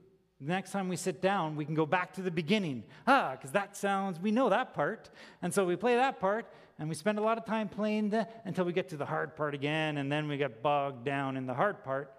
The 0.40 0.52
next 0.52 0.71
time 0.71 0.88
we 0.88 0.97
sit 0.97 1.21
down, 1.21 1.57
we 1.57 1.64
can 1.64 1.75
go 1.75 1.85
back 1.85 2.12
to 2.14 2.23
the 2.23 2.30
beginning. 2.30 2.85
Ah, 3.07 3.33
because 3.33 3.50
that 3.52 3.76
sounds, 3.76 4.21
we 4.21 4.30
know 4.30 4.49
that 4.50 4.73
part. 4.73 5.11
And 5.42 5.52
so 5.52 5.64
we 5.64 5.75
play 5.75 5.97
that 5.97 6.21
part, 6.21 6.47
and 6.78 6.88
we 6.88 6.95
spend 6.95 7.18
a 7.18 7.23
lot 7.23 7.38
of 7.38 7.45
time 7.45 7.68
playing 7.68 8.11
the, 8.11 8.28
until 8.45 8.64
we 8.64 8.73
get 8.73 8.88
to 8.90 8.97
the 8.97 9.04
hard 9.04 9.35
part 9.35 9.54
again, 9.54 9.99
and 9.99 10.12
then 10.12 10.28
we 10.28 10.37
get 10.37 10.62
bogged 10.62 11.04
down 11.04 11.37
in 11.37 11.47
the 11.47 11.54
hard 11.54 11.83
part. 11.83 12.12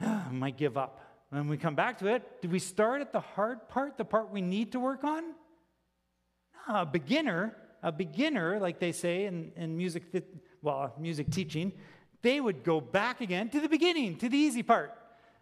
Ah, 0.00 0.28
might 0.30 0.56
give 0.56 0.76
up. 0.76 1.00
When 1.30 1.48
we 1.48 1.56
come 1.56 1.74
back 1.74 1.98
to 1.98 2.06
it, 2.06 2.40
do 2.40 2.48
we 2.48 2.60
start 2.60 3.00
at 3.00 3.12
the 3.12 3.20
hard 3.20 3.68
part, 3.68 3.98
the 3.98 4.04
part 4.04 4.30
we 4.30 4.40
need 4.40 4.70
to 4.72 4.78
work 4.78 5.02
on? 5.02 5.24
No, 6.68 6.82
a 6.82 6.86
beginner, 6.86 7.56
a 7.82 7.90
beginner, 7.90 8.60
like 8.60 8.78
they 8.78 8.92
say 8.92 9.26
in, 9.26 9.50
in 9.56 9.76
music, 9.76 10.04
well, 10.62 10.94
music 11.00 11.32
teaching, 11.32 11.72
they 12.22 12.40
would 12.40 12.62
go 12.62 12.80
back 12.80 13.20
again 13.20 13.48
to 13.50 13.60
the 13.60 13.68
beginning, 13.68 14.16
to 14.18 14.28
the 14.28 14.38
easy 14.38 14.62
part, 14.62 14.96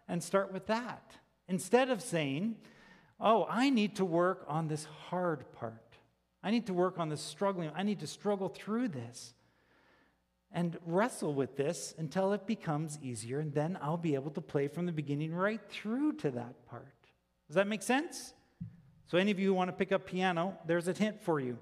and 0.07 0.23
start 0.23 0.51
with 0.51 0.65
that. 0.65 1.15
Instead 1.47 1.89
of 1.89 2.01
saying, 2.01 2.55
oh, 3.19 3.45
I 3.49 3.69
need 3.69 3.95
to 3.97 4.05
work 4.05 4.45
on 4.47 4.67
this 4.67 4.85
hard 5.09 5.51
part. 5.53 5.97
I 6.43 6.51
need 6.51 6.67
to 6.67 6.73
work 6.73 6.99
on 6.99 7.09
this 7.09 7.21
struggling. 7.21 7.71
I 7.75 7.83
need 7.83 7.99
to 8.01 8.07
struggle 8.07 8.49
through 8.49 8.89
this 8.89 9.33
and 10.51 10.77
wrestle 10.85 11.33
with 11.33 11.57
this 11.57 11.95
until 11.97 12.33
it 12.33 12.45
becomes 12.45 12.99
easier, 13.01 13.39
and 13.39 13.53
then 13.53 13.77
I'll 13.81 13.97
be 13.97 14.13
able 14.13 14.31
to 14.31 14.41
play 14.41 14.67
from 14.67 14.85
the 14.85 14.91
beginning 14.91 15.33
right 15.33 15.61
through 15.69 16.13
to 16.17 16.31
that 16.31 16.67
part. 16.67 16.95
Does 17.47 17.55
that 17.55 17.67
make 17.67 17.81
sense? 17.81 18.33
So, 19.07 19.17
any 19.17 19.31
of 19.31 19.39
you 19.39 19.47
who 19.47 19.53
want 19.53 19.69
to 19.69 19.75
pick 19.75 19.91
up 19.91 20.05
piano, 20.05 20.57
there's 20.65 20.87
a 20.87 20.93
hint 20.93 21.21
for 21.21 21.39
you 21.39 21.57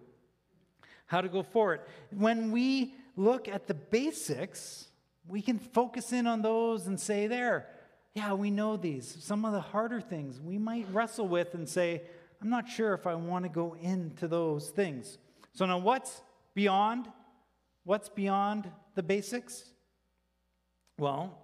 how 1.11 1.19
to 1.19 1.27
go 1.27 1.43
for 1.43 1.73
it. 1.73 1.81
When 2.11 2.51
we 2.51 2.93
look 3.17 3.49
at 3.49 3.67
the 3.67 3.73
basics, 3.73 4.87
we 5.27 5.41
can 5.41 5.59
focus 5.59 6.13
in 6.13 6.25
on 6.25 6.41
those 6.41 6.87
and 6.87 6.97
say, 6.97 7.27
there, 7.27 7.67
yeah, 8.13 8.33
we 8.33 8.51
know 8.51 8.75
these. 8.75 9.17
Some 9.21 9.45
of 9.45 9.53
the 9.53 9.61
harder 9.61 10.01
things 10.01 10.39
we 10.41 10.57
might 10.57 10.85
wrestle 10.91 11.27
with 11.27 11.53
and 11.53 11.67
say, 11.67 12.01
I'm 12.41 12.49
not 12.49 12.67
sure 12.67 12.93
if 12.93 13.07
I 13.07 13.15
want 13.15 13.45
to 13.45 13.49
go 13.49 13.75
into 13.81 14.27
those 14.27 14.69
things. 14.69 15.17
So 15.53 15.65
now 15.65 15.77
what's 15.77 16.21
beyond? 16.53 17.07
What's 17.83 18.09
beyond 18.09 18.69
the 18.95 19.03
basics? 19.03 19.63
Well, 20.97 21.37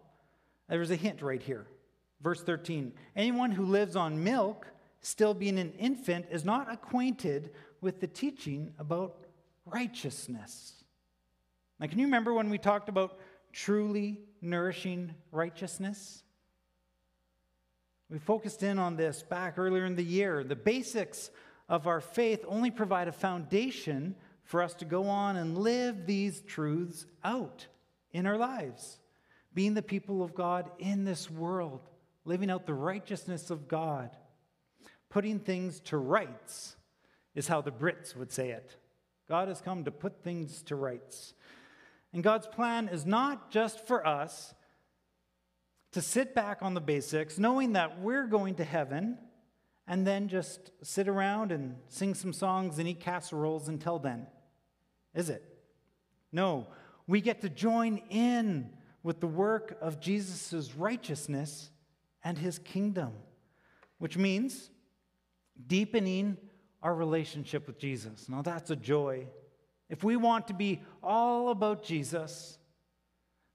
there's 0.67 0.91
a 0.91 0.95
hint 0.95 1.21
right 1.21 1.41
here. 1.41 1.65
Verse 2.21 2.41
13 2.41 2.93
Anyone 3.15 3.51
who 3.51 3.65
lives 3.65 3.95
on 3.95 4.24
milk, 4.24 4.67
still 5.01 5.33
being 5.33 5.59
an 5.59 5.71
infant, 5.79 6.25
is 6.31 6.43
not 6.43 6.71
acquainted 6.71 7.51
with 7.79 8.00
the 8.00 8.07
teaching 8.07 8.74
about 8.79 9.15
righteousness. 9.65 10.83
Now, 11.79 11.88
can 11.88 12.00
you 12.00 12.05
remember 12.05 12.33
when 12.33 12.50
we 12.50 12.57
talked 12.57 12.89
about 12.89 13.19
truly 13.53 14.19
nourishing 14.41 15.13
righteousness? 15.31 16.24
We 18.09 18.19
focused 18.19 18.63
in 18.63 18.79
on 18.79 18.95
this 18.95 19.21
back 19.23 19.57
earlier 19.57 19.85
in 19.85 19.95
the 19.95 20.03
year. 20.03 20.43
The 20.43 20.55
basics 20.55 21.29
of 21.67 21.87
our 21.87 21.99
faith 21.99 22.45
only 22.47 22.71
provide 22.71 23.07
a 23.07 23.11
foundation 23.11 24.15
for 24.43 24.61
us 24.61 24.73
to 24.75 24.85
go 24.85 25.07
on 25.09 25.35
and 25.35 25.57
live 25.57 26.05
these 26.05 26.41
truths 26.41 27.05
out 27.23 27.67
in 28.11 28.25
our 28.25 28.37
lives, 28.37 28.99
being 29.53 29.73
the 29.73 29.81
people 29.81 30.23
of 30.23 30.33
God 30.33 30.71
in 30.79 31.03
this 31.03 31.29
world, 31.29 31.81
living 32.23 32.49
out 32.49 32.65
the 32.65 32.73
righteousness 32.73 33.49
of 33.49 33.67
God, 33.67 34.15
putting 35.09 35.39
things 35.39 35.81
to 35.81 35.97
rights, 35.97 36.77
is 37.35 37.49
how 37.49 37.59
the 37.59 37.71
Brits 37.71 38.15
would 38.15 38.31
say 38.31 38.51
it. 38.51 38.77
God 39.27 39.49
has 39.49 39.59
come 39.59 39.83
to 39.83 39.91
put 39.91 40.23
things 40.23 40.61
to 40.63 40.77
rights. 40.77 41.33
And 42.13 42.23
God's 42.23 42.47
plan 42.47 42.87
is 42.87 43.05
not 43.05 43.51
just 43.51 43.85
for 43.85 44.07
us 44.07 44.53
to 45.91 46.01
sit 46.01 46.36
back 46.36 46.60
on 46.62 46.74
the 46.74 46.82
basics, 46.82 47.38
knowing 47.38 47.74
that 47.74 48.01
we're 48.01 48.27
going 48.27 48.56
to 48.56 48.63
heaven, 48.63 49.17
and 49.88 50.06
then 50.06 50.27
just 50.27 50.72
sit 50.84 51.08
around 51.08 51.51
and 51.51 51.75
sing 51.88 52.13
some 52.13 52.34
songs 52.34 52.77
and 52.77 52.88
eat 52.88 53.00
casseroles 53.00 53.70
until 53.70 54.00
then. 54.00 54.27
Is 55.15 55.29
it? 55.29 55.44
No. 56.32 56.67
We 57.08 57.22
get 57.22 57.41
to 57.41 57.50
join 57.50 58.01
in 58.10 58.72
with 59.01 59.22
the 59.22 59.27
work 59.27 59.77
of 59.82 60.01
Jesus' 60.01 60.75
righteousness 60.75 61.70
and 62.24 62.38
his 62.38 62.60
kingdom, 62.60 63.13
which 63.98 64.17
means 64.17 64.70
deepening 65.65 66.36
our 66.84 66.94
relationship 66.94 67.65
with 67.65 67.79
Jesus. 67.79 68.27
Now, 68.27 68.41
that's 68.41 68.70
a 68.70 68.75
joy. 68.75 69.27
If 69.89 70.03
we 70.03 70.17
want 70.17 70.50
to 70.50 70.53
be 70.53 70.82
all 71.01 71.50
about 71.50 71.84
Jesus, 71.84 72.58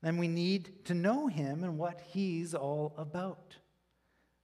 then 0.02 0.18
we 0.18 0.28
need 0.28 0.85
to 0.87 0.94
know 0.94 1.28
him 1.28 1.62
and 1.62 1.78
what 1.78 2.00
he's 2.12 2.54
all 2.54 2.92
about. 2.99 3.56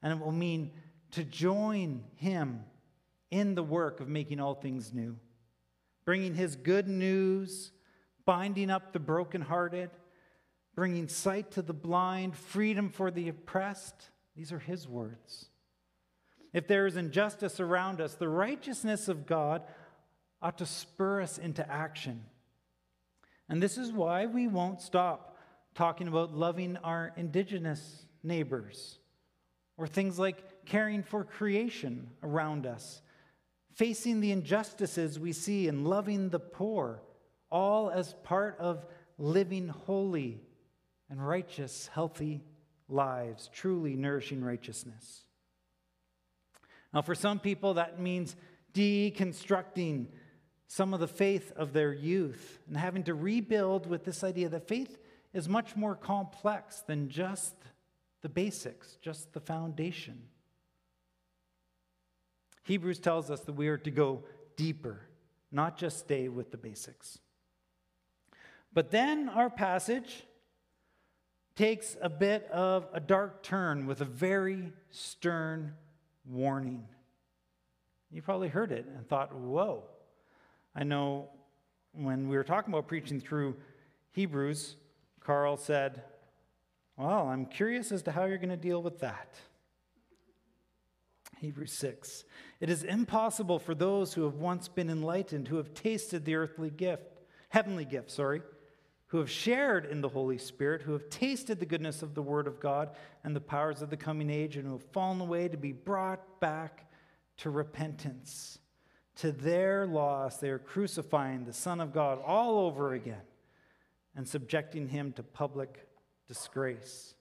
And 0.03 0.13
it 0.13 0.25
will 0.25 0.33
mean 0.33 0.71
to 1.13 1.25
join 1.25 2.05
him 2.15 2.65
in 3.31 3.55
the 3.55 3.63
work 3.63 4.01
of 4.01 4.09
making 4.09 4.41
all 4.41 4.55
things 4.55 4.93
new, 4.95 5.17
bringing 6.05 6.35
his 6.35 6.55
good 6.55 6.89
news, 6.89 7.73
binding 8.25 8.71
up 8.71 8.93
the 8.93 9.01
brokenhearted, 9.01 9.91
bringing 10.75 11.09
sight 11.09 11.51
to 11.51 11.63
the 11.63 11.75
blind, 11.75 12.37
freedom 12.37 12.89
for 12.89 13.11
the 13.11 13.29
oppressed. 13.29 14.11
These 14.37 14.53
are 14.53 14.61
his 14.61 14.87
words. 14.87 15.47
If 16.53 16.69
there 16.69 16.87
is 16.87 16.97
injustice 16.97 17.59
around 17.59 18.01
us, 18.01 18.15
the 18.15 18.29
righteousness 18.29 19.09
of 19.09 19.27
God 19.27 19.63
ought 20.41 20.59
to 20.59 20.67
spur 20.67 21.21
us 21.21 21.37
into 21.37 21.69
action. 21.69 22.25
And 23.49 23.63
this 23.63 23.77
is 23.77 23.91
why 23.91 24.27
we 24.27 24.47
won't 24.47 24.81
stop 24.81 25.28
talking 25.79 26.09
about 26.09 26.35
loving 26.35 26.77
our 26.79 27.13
indigenous 27.17 28.05
neighbors, 28.25 28.99
or 29.77 29.87
things 29.87 30.19
like 30.19 30.67
caring 30.67 31.05
for 31.05 31.23
creation 31.23 32.11
around 32.25 32.67
us, 32.67 33.01
facing 33.77 34.19
the 34.21 34.33
injustices 34.33 35.21
we 35.21 35.33
see, 35.33 35.69
and 35.69 35.87
loving 35.87 36.31
the 36.31 36.41
poor, 36.41 37.01
all 37.49 37.91
as 37.91 38.13
part 38.25 38.57
of 38.59 38.85
living 39.19 39.69
holy 39.69 40.41
and 41.09 41.25
righteous, 41.25 41.89
healthy 41.95 42.43
lives, 42.89 43.49
truly 43.55 43.95
nourishing 43.95 44.43
righteousness. 44.43 45.23
Now, 46.93 47.03
for 47.03 47.15
some 47.15 47.39
people, 47.39 47.75
that 47.75 48.01
means 48.01 48.35
deconstructing 48.75 50.09
some 50.67 50.93
of 50.93 50.99
the 50.99 51.07
faith 51.07 51.53
of 51.55 51.73
their 51.73 51.93
youth 51.93 52.59
and 52.67 52.77
having 52.77 53.05
to 53.05 53.15
rebuild 53.15 53.87
with 53.87 54.05
this 54.05 54.25
idea 54.25 54.49
that 54.49 54.67
faith 54.67 54.99
is 55.33 55.49
much 55.49 55.77
more 55.77 55.95
complex 55.95 56.81
than 56.81 57.09
just 57.09 57.55
the 58.23 58.29
basics, 58.29 58.97
just 59.01 59.33
the 59.33 59.41
foundation. 59.41 60.23
Hebrews 62.65 62.99
tells 62.99 63.31
us 63.31 63.41
that 63.41 63.55
we 63.55 63.69
are 63.69 63.79
to 63.79 63.91
go 63.91 64.25
deeper, 64.57 65.01
not 65.51 65.79
just 65.79 65.99
stay 65.99 66.29
with 66.29 66.51
the 66.51 66.57
basics. 66.57 67.19
But 68.73 68.91
then 68.91 69.29
our 69.29 69.49
passage 69.49 70.25
takes 71.57 71.97
a 72.01 72.09
bit 72.09 72.49
of 72.51 72.87
a 72.93 73.01
dark 73.01 73.43
turn 73.43 73.87
with 73.87 74.01
a 74.01 74.05
very 74.05 74.73
stern 74.91 75.75
warning. 76.25 76.85
You 78.11 78.23
probably 78.23 78.49
heard 78.49 78.71
it 78.71 78.87
and 78.87 79.09
thought, 79.09 79.35
whoa. 79.35 79.85
I 80.75 80.85
know 80.85 81.31
when 81.93 82.29
we 82.29 82.37
were 82.37 82.45
talking 82.45 82.73
about 82.73 82.87
preaching 82.87 83.21
through 83.21 83.57
Hebrews, 84.13 84.77
Carl 85.29 85.59
said, 85.59 86.01
Well, 86.97 87.29
I'm 87.29 87.45
curious 87.45 87.93
as 87.93 88.01
to 88.05 88.13
how 88.13 88.25
you're 88.25 88.39
going 88.39 88.49
to 88.49 88.57
deal 88.57 88.83
with 88.83 89.01
that. 89.01 89.35
Hebrews 91.37 91.75
6. 91.75 92.25
It 92.61 92.71
is 92.71 92.83
impossible 92.83 93.59
for 93.59 93.75
those 93.75 94.15
who 94.15 94.25
have 94.25 94.37
once 94.37 94.69
been 94.69 94.89
enlightened, 94.89 95.47
who 95.47 95.59
have 95.59 95.75
tasted 95.75 96.25
the 96.25 96.37
earthly 96.37 96.71
gift, 96.71 97.21
heavenly 97.51 97.85
gift, 97.85 98.11
sorry, 98.11 98.41
who 99.09 99.19
have 99.19 99.31
shared 99.31 99.85
in 99.85 100.01
the 100.01 100.09
Holy 100.09 100.39
Spirit, 100.39 100.81
who 100.81 100.95
have 100.95 101.11
tasted 101.11 101.61
the 101.61 101.67
goodness 101.67 102.01
of 102.01 102.15
the 102.15 102.23
Word 102.23 102.47
of 102.47 102.59
God 102.59 102.93
and 103.23 103.37
the 103.37 103.41
powers 103.41 103.83
of 103.83 103.91
the 103.91 103.99
coming 103.99 104.31
age, 104.31 104.57
and 104.57 104.65
who 104.65 104.73
have 104.73 104.93
fallen 104.95 105.21
away 105.21 105.49
to 105.49 105.59
be 105.59 105.73
brought 105.73 106.41
back 106.41 106.91
to 107.37 107.51
repentance. 107.51 108.61
To 109.17 109.31
their 109.31 109.87
loss, 109.87 110.39
they 110.39 110.49
are 110.49 110.59
crucifying 110.59 111.45
the 111.45 111.53
Son 111.53 111.83
of 111.83 111.93
God 111.93 112.19
all 112.25 112.61
over 112.61 112.95
again 112.95 113.21
and 114.19 114.27
subjecting 114.27 114.89
him 114.89 115.13
to 115.13 115.23
public 115.23 115.87
disgrace. 116.27 117.15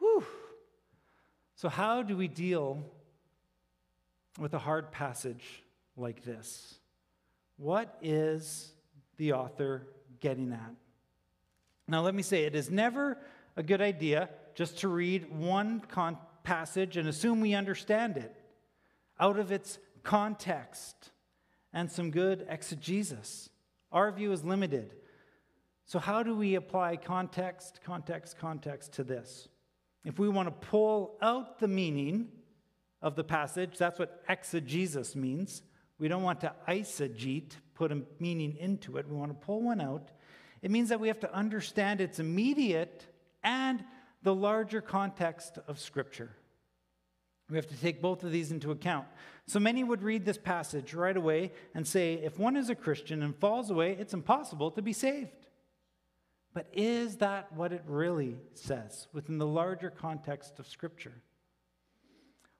Whew. 0.00 0.24
So, 1.54 1.68
how 1.68 2.02
do 2.02 2.16
we 2.16 2.26
deal 2.26 2.84
with 4.40 4.54
a 4.54 4.58
hard 4.58 4.90
passage 4.90 5.62
like 5.96 6.24
this? 6.24 6.80
What 7.58 7.96
is 8.02 8.72
the 9.16 9.34
author 9.34 9.86
getting 10.18 10.52
at? 10.52 10.74
Now, 11.86 12.02
let 12.02 12.16
me 12.16 12.24
say 12.24 12.42
it 12.42 12.56
is 12.56 12.68
never 12.68 13.16
a 13.56 13.62
good 13.62 13.80
idea 13.80 14.30
just 14.56 14.80
to 14.80 14.88
read 14.88 15.30
one 15.30 15.78
con- 15.78 16.18
passage 16.42 16.96
and 16.96 17.08
assume 17.08 17.40
we 17.40 17.54
understand 17.54 18.16
it 18.16 18.34
out 19.20 19.38
of 19.38 19.52
its 19.52 19.78
context 20.02 21.12
and 21.72 21.88
some 21.88 22.10
good 22.10 22.44
exegesis. 22.48 23.48
Our 23.92 24.10
view 24.10 24.32
is 24.32 24.42
limited. 24.42 24.90
So, 25.86 25.98
how 25.98 26.22
do 26.22 26.34
we 26.34 26.54
apply 26.54 26.96
context, 26.96 27.80
context, 27.84 28.38
context 28.38 28.92
to 28.94 29.04
this? 29.04 29.48
If 30.04 30.18
we 30.18 30.28
want 30.28 30.48
to 30.48 30.68
pull 30.68 31.16
out 31.20 31.58
the 31.58 31.68
meaning 31.68 32.28
of 33.02 33.16
the 33.16 33.24
passage, 33.24 33.76
that's 33.78 33.98
what 33.98 34.22
exegesis 34.28 35.14
means. 35.14 35.62
We 35.98 36.08
don't 36.08 36.22
want 36.22 36.40
to 36.40 36.54
eisegete, 36.68 37.52
put 37.74 37.92
a 37.92 38.02
meaning 38.18 38.56
into 38.56 38.96
it. 38.96 39.08
We 39.08 39.16
want 39.16 39.30
to 39.30 39.46
pull 39.46 39.62
one 39.62 39.80
out. 39.80 40.10
It 40.62 40.70
means 40.70 40.88
that 40.88 41.00
we 41.00 41.08
have 41.08 41.20
to 41.20 41.34
understand 41.34 42.00
its 42.00 42.18
immediate 42.18 43.06
and 43.42 43.84
the 44.22 44.34
larger 44.34 44.80
context 44.80 45.58
of 45.68 45.78
Scripture. 45.78 46.30
We 47.50 47.56
have 47.56 47.68
to 47.68 47.76
take 47.76 48.00
both 48.00 48.24
of 48.24 48.32
these 48.32 48.50
into 48.50 48.70
account. 48.70 49.06
So 49.46 49.60
many 49.60 49.84
would 49.84 50.02
read 50.02 50.24
this 50.24 50.38
passage 50.38 50.94
right 50.94 51.16
away 51.16 51.52
and 51.74 51.86
say, 51.86 52.14
if 52.14 52.38
one 52.38 52.56
is 52.56 52.70
a 52.70 52.74
Christian 52.74 53.22
and 53.22 53.36
falls 53.36 53.70
away, 53.70 53.92
it's 54.00 54.14
impossible 54.14 54.70
to 54.70 54.82
be 54.82 54.94
saved. 54.94 55.43
But 56.54 56.68
is 56.72 57.16
that 57.16 57.52
what 57.52 57.72
it 57.72 57.82
really 57.86 58.36
says 58.54 59.08
within 59.12 59.38
the 59.38 59.46
larger 59.46 59.90
context 59.90 60.60
of 60.60 60.68
Scripture? 60.68 61.20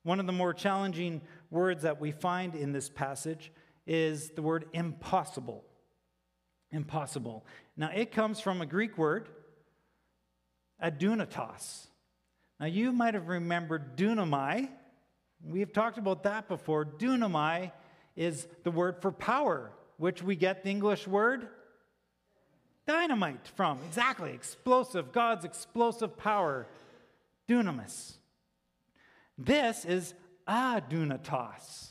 One 0.03 0.19
of 0.19 0.27
the 0.27 0.33
more 0.33 0.53
challenging 0.53 1.23
words 1.51 1.83
that 1.83 2.01
we 2.01 2.11
find 2.11 2.57
in 2.57 2.73
this 2.73 2.89
passage 2.89 3.53
is 3.87 4.31
the 4.31 4.43
word 4.43 4.67
impossible. 4.73 5.65
Impossible. 6.73 7.47
Now, 7.77 7.91
it 7.95 8.11
comes 8.11 8.41
from 8.41 8.61
a 8.61 8.67
Greek 8.67 8.99
word, 8.99 9.29
adunatos. 10.83 11.87
Now, 12.59 12.67
you 12.67 12.91
might 12.93 13.15
have 13.15 13.29
remembered 13.29 13.97
dunamai. 13.97 14.71
We've 15.43 15.73
talked 15.73 15.99
about 15.99 16.25
that 16.25 16.49
before. 16.49 16.85
Dunamai 16.85 17.71
is 18.17 18.49
the 18.65 18.73
word 18.73 19.01
for 19.01 19.13
power, 19.13 19.71
which 19.99 20.21
we 20.21 20.35
get 20.35 20.65
the 20.65 20.71
English 20.71 21.07
word 21.07 21.49
dynamite 22.87 23.49
from. 23.57 23.79
Exactly. 23.87 24.33
Explosive. 24.33 25.13
God's 25.13 25.45
explosive 25.45 26.17
power. 26.17 26.67
Dunamis. 27.49 28.15
This 29.37 29.85
is 29.85 30.15
adunatos. 30.49 31.89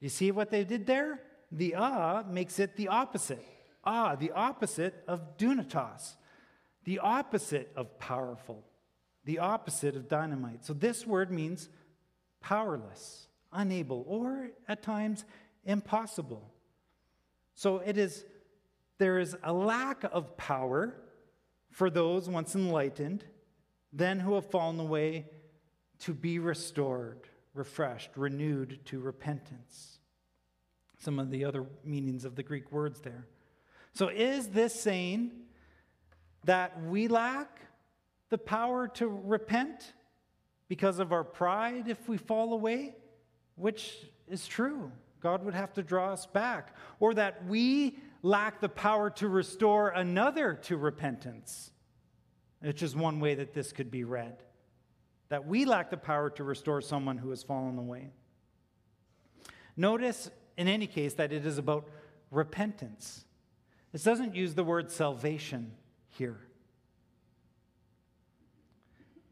You 0.00 0.08
see 0.08 0.30
what 0.30 0.50
they 0.50 0.64
did 0.64 0.86
there? 0.86 1.20
The 1.50 1.74
ah 1.76 2.22
makes 2.28 2.58
it 2.58 2.76
the 2.76 2.88
opposite. 2.88 3.44
Ah, 3.84 4.16
the 4.16 4.32
opposite 4.32 5.02
of 5.06 5.36
dunatos. 5.38 6.14
The 6.84 6.98
opposite 7.00 7.72
of 7.76 7.98
powerful. 7.98 8.64
The 9.24 9.38
opposite 9.38 9.96
of 9.96 10.08
dynamite. 10.08 10.64
So 10.64 10.72
this 10.72 11.06
word 11.06 11.30
means 11.30 11.68
powerless, 12.40 13.28
unable, 13.52 14.04
or 14.06 14.50
at 14.68 14.82
times 14.82 15.24
impossible. 15.64 16.50
So 17.54 17.78
it 17.78 17.98
is 17.98 18.24
there 18.98 19.18
is 19.18 19.36
a 19.42 19.52
lack 19.52 20.04
of 20.12 20.36
power 20.36 20.94
for 21.70 21.90
those 21.90 22.28
once 22.28 22.54
enlightened, 22.54 23.24
then 23.92 24.20
who 24.20 24.34
have 24.34 24.50
fallen 24.50 24.80
away 24.80 25.26
to 26.00 26.12
be 26.12 26.38
restored, 26.38 27.28
refreshed, 27.54 28.10
renewed 28.16 28.80
to 28.86 29.00
repentance. 29.00 29.98
Some 30.98 31.18
of 31.18 31.30
the 31.30 31.44
other 31.44 31.64
meanings 31.84 32.24
of 32.24 32.34
the 32.34 32.42
Greek 32.42 32.72
words 32.72 33.00
there. 33.00 33.26
So, 33.94 34.08
is 34.08 34.48
this 34.48 34.78
saying 34.78 35.32
that 36.44 36.82
we 36.84 37.08
lack 37.08 37.60
the 38.30 38.38
power 38.38 38.88
to 38.88 39.08
repent 39.08 39.92
because 40.68 40.98
of 40.98 41.12
our 41.12 41.24
pride 41.24 41.88
if 41.88 42.08
we 42.08 42.16
fall 42.16 42.52
away? 42.52 42.96
Which 43.54 43.96
is 44.28 44.46
true. 44.46 44.92
God 45.20 45.44
would 45.44 45.54
have 45.54 45.72
to 45.74 45.82
draw 45.82 46.12
us 46.12 46.26
back. 46.26 46.76
Or 47.00 47.14
that 47.14 47.46
we 47.46 47.98
lack 48.22 48.60
the 48.60 48.68
power 48.68 49.10
to 49.10 49.28
restore 49.28 49.90
another 49.90 50.54
to 50.54 50.76
repentance, 50.76 51.70
which 52.60 52.82
is 52.82 52.96
one 52.96 53.20
way 53.20 53.34
that 53.34 53.54
this 53.54 53.72
could 53.72 53.90
be 53.90 54.04
read. 54.04 54.42
That 55.28 55.46
we 55.46 55.64
lack 55.64 55.90
the 55.90 55.96
power 55.96 56.30
to 56.30 56.44
restore 56.44 56.80
someone 56.80 57.18
who 57.18 57.30
has 57.30 57.42
fallen 57.42 57.78
away. 57.78 58.10
Notice, 59.76 60.30
in 60.56 60.66
any 60.68 60.86
case, 60.86 61.14
that 61.14 61.32
it 61.32 61.46
is 61.46 61.58
about 61.58 61.88
repentance. 62.30 63.24
This 63.92 64.02
doesn't 64.02 64.34
use 64.34 64.54
the 64.54 64.64
word 64.64 64.90
salvation 64.90 65.72
here. 66.08 66.40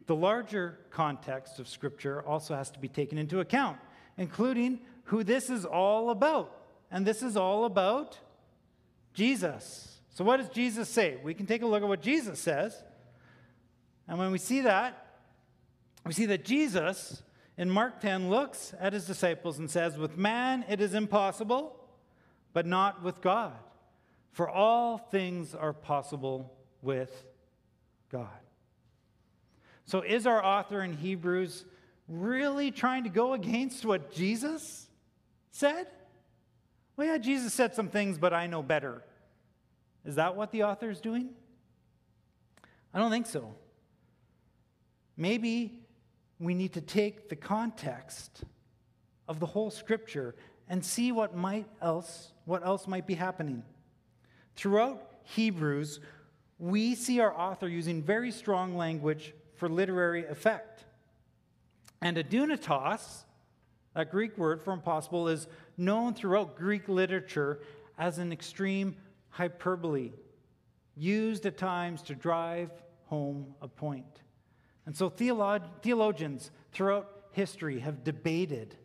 The 0.06 0.14
larger 0.14 0.78
context 0.90 1.58
of 1.58 1.66
Scripture 1.66 2.22
also 2.22 2.54
has 2.54 2.70
to 2.70 2.78
be 2.78 2.88
taken 2.88 3.18
into 3.18 3.40
account, 3.40 3.78
including 4.16 4.80
who 5.04 5.24
this 5.24 5.50
is 5.50 5.64
all 5.64 6.10
about. 6.10 6.52
And 6.90 7.04
this 7.04 7.22
is 7.22 7.36
all 7.36 7.64
about 7.64 8.18
Jesus. 9.16 9.98
So, 10.14 10.24
what 10.24 10.36
does 10.36 10.50
Jesus 10.50 10.88
say? 10.88 11.16
We 11.24 11.34
can 11.34 11.46
take 11.46 11.62
a 11.62 11.66
look 11.66 11.82
at 11.82 11.88
what 11.88 12.02
Jesus 12.02 12.38
says. 12.38 12.80
And 14.06 14.18
when 14.18 14.30
we 14.30 14.38
see 14.38 14.60
that, 14.60 15.06
we 16.04 16.12
see 16.12 16.26
that 16.26 16.44
Jesus 16.44 17.22
in 17.58 17.70
Mark 17.70 18.00
10 18.00 18.28
looks 18.28 18.74
at 18.78 18.92
his 18.92 19.06
disciples 19.06 19.58
and 19.58 19.70
says, 19.70 19.96
With 19.98 20.16
man 20.16 20.64
it 20.68 20.80
is 20.80 20.94
impossible, 20.94 21.74
but 22.52 22.66
not 22.66 23.02
with 23.02 23.20
God. 23.22 23.54
For 24.32 24.48
all 24.48 24.98
things 24.98 25.54
are 25.54 25.72
possible 25.72 26.52
with 26.82 27.24
God. 28.12 28.28
So, 29.86 30.02
is 30.02 30.26
our 30.26 30.44
author 30.44 30.82
in 30.82 30.92
Hebrews 30.92 31.64
really 32.06 32.70
trying 32.70 33.04
to 33.04 33.10
go 33.10 33.32
against 33.32 33.84
what 33.86 34.12
Jesus 34.12 34.86
said? 35.52 35.86
Well, 36.96 37.06
yeah, 37.06 37.18
Jesus 37.18 37.52
said 37.52 37.74
some 37.74 37.88
things, 37.88 38.18
but 38.18 38.32
I 38.32 38.46
know 38.46 38.62
better. 38.62 39.02
Is 40.04 40.14
that 40.14 40.36
what 40.36 40.50
the 40.52 40.62
author 40.62 40.90
is 40.90 41.00
doing? 41.00 41.30
I 42.94 42.98
don't 42.98 43.10
think 43.10 43.26
so. 43.26 43.54
Maybe 45.16 45.80
we 46.38 46.54
need 46.54 46.72
to 46.74 46.80
take 46.80 47.28
the 47.28 47.36
context 47.36 48.44
of 49.28 49.40
the 49.40 49.46
whole 49.46 49.70
scripture 49.70 50.34
and 50.68 50.84
see 50.84 51.12
what 51.12 51.36
might 51.36 51.66
else 51.80 52.32
what 52.44 52.64
else 52.64 52.86
might 52.86 53.06
be 53.06 53.14
happening. 53.14 53.62
Throughout 54.54 55.10
Hebrews, 55.24 56.00
we 56.58 56.94
see 56.94 57.20
our 57.20 57.36
author 57.36 57.68
using 57.68 58.02
very 58.02 58.30
strong 58.30 58.76
language 58.76 59.34
for 59.56 59.68
literary 59.68 60.24
effect. 60.26 60.84
And 62.00 62.16
adunatos, 62.16 63.24
That 63.94 64.10
Greek 64.10 64.38
word 64.38 64.62
for 64.62 64.72
impossible 64.72 65.28
is 65.28 65.48
known 65.76 66.14
throughout 66.14 66.56
Greek 66.56 66.88
literature 66.88 67.60
as 67.98 68.18
an 68.18 68.32
extreme 68.32 68.96
hyperbole, 69.30 70.12
used 70.96 71.46
at 71.46 71.58
times 71.58 72.02
to 72.02 72.14
drive 72.14 72.70
home 73.06 73.54
a 73.60 73.68
point. 73.68 74.22
And 74.86 74.96
so 74.96 75.10
theolog- 75.10 75.82
theologians 75.82 76.50
throughout 76.72 77.10
history 77.32 77.80
have 77.80 78.04
debated 78.04 78.76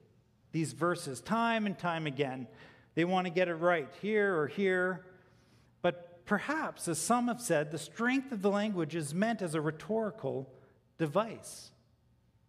these 0.51 0.73
verses 0.73 1.21
time 1.21 1.65
and 1.65 1.77
time 1.77 2.07
again. 2.07 2.47
They 2.95 3.05
want 3.05 3.25
to 3.27 3.31
get 3.31 3.47
it 3.47 3.55
right 3.55 3.87
here 4.01 4.37
or 4.37 4.47
here. 4.47 5.05
But 5.81 6.25
perhaps, 6.25 6.87
as 6.87 6.99
some 6.99 7.27
have 7.29 7.39
said, 7.39 7.71
the 7.71 7.77
strength 7.77 8.31
of 8.31 8.41
the 8.41 8.49
language 8.49 8.95
is 8.95 9.13
meant 9.13 9.41
as 9.41 9.55
a 9.55 9.61
rhetorical 9.61 10.51
device. 10.97 11.71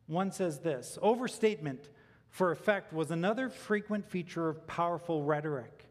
One 0.07 0.33
says 0.33 0.59
this 0.59 0.99
overstatement 1.01 1.89
for 2.33 2.51
effect 2.51 2.95
was 2.95 3.11
another 3.11 3.51
frequent 3.51 4.09
feature 4.09 4.49
of 4.49 4.67
powerful 4.67 5.23
rhetoric. 5.23 5.87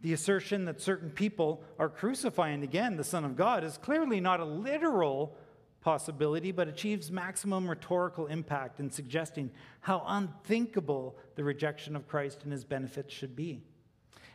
The 0.00 0.12
assertion 0.12 0.64
that 0.66 0.80
certain 0.80 1.10
people 1.10 1.64
are 1.76 1.88
crucifying 1.88 2.62
again 2.62 2.96
the 2.96 3.02
Son 3.02 3.24
of 3.24 3.34
God 3.36 3.64
is 3.64 3.76
clearly 3.76 4.20
not 4.20 4.38
a 4.38 4.44
literal 4.44 5.36
possibility, 5.80 6.52
but 6.52 6.68
achieves 6.68 7.10
maximum 7.10 7.68
rhetorical 7.68 8.28
impact 8.28 8.78
in 8.78 8.92
suggesting 8.92 9.50
how 9.80 10.04
unthinkable 10.06 11.16
the 11.34 11.42
rejection 11.42 11.96
of 11.96 12.06
Christ 12.06 12.44
and 12.44 12.52
his 12.52 12.64
benefits 12.64 13.12
should 13.12 13.34
be. 13.34 13.60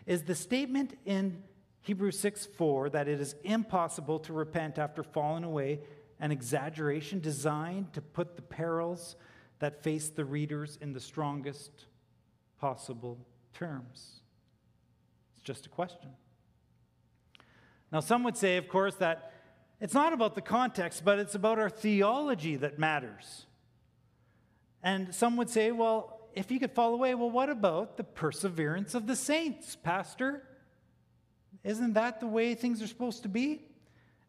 Is 0.06 0.24
the 0.24 0.36
statement 0.36 0.98
in 1.06 1.44
Hebrews 1.80 2.20
6 2.20 2.46
4 2.58 2.90
that 2.90 3.08
it 3.08 3.22
is 3.22 3.36
impossible 3.46 4.20
to 4.20 4.34
repent 4.34 4.78
after 4.78 5.02
falling 5.02 5.46
away 5.46 5.80
an 6.20 6.32
exaggeration 6.32 7.22
designed 7.22 7.94
to 7.94 8.02
put 8.02 8.36
the 8.36 8.42
perils 8.42 9.16
that 9.62 9.82
face 9.82 10.10
the 10.10 10.26
readers 10.26 10.78
in 10.82 10.94
the 10.94 11.00
strongest 11.00 11.72
possible 12.60 13.18
terms? 13.54 14.22
It's 15.34 15.44
just 15.44 15.66
a 15.66 15.70
question. 15.70 16.10
Now, 17.92 18.02
some 18.02 18.24
would 18.24 18.38
say, 18.38 18.58
of 18.58 18.68
course, 18.68 18.96
that 18.96 19.34
it's 19.80 19.94
not 19.94 20.14
about 20.14 20.36
the 20.36 20.42
context, 20.42 21.04
but 21.04 21.18
it's 21.18 21.34
about 21.34 21.58
our 21.58 21.70
theology 21.70 22.56
that 22.58 22.78
matters. 22.78 23.48
And 24.84 25.14
some 25.14 25.38
would 25.38 25.50
say, 25.50 25.72
well, 25.72 26.20
if 26.34 26.52
you 26.52 26.60
could 26.60 26.72
fall 26.72 26.94
away, 26.94 27.16
well, 27.16 27.30
what 27.30 27.50
about 27.50 27.98
the 27.98 28.04
perseverance 28.04 28.96
of 28.96 29.08
the 29.08 29.16
saints, 29.16 29.76
Pastor? 29.76 30.44
Isn't 31.64 31.94
that 31.94 32.20
the 32.20 32.28
way 32.28 32.56
things 32.56 32.82
are 32.82 32.88
supposed 32.88 33.24
to 33.24 33.30
be? 33.30 33.64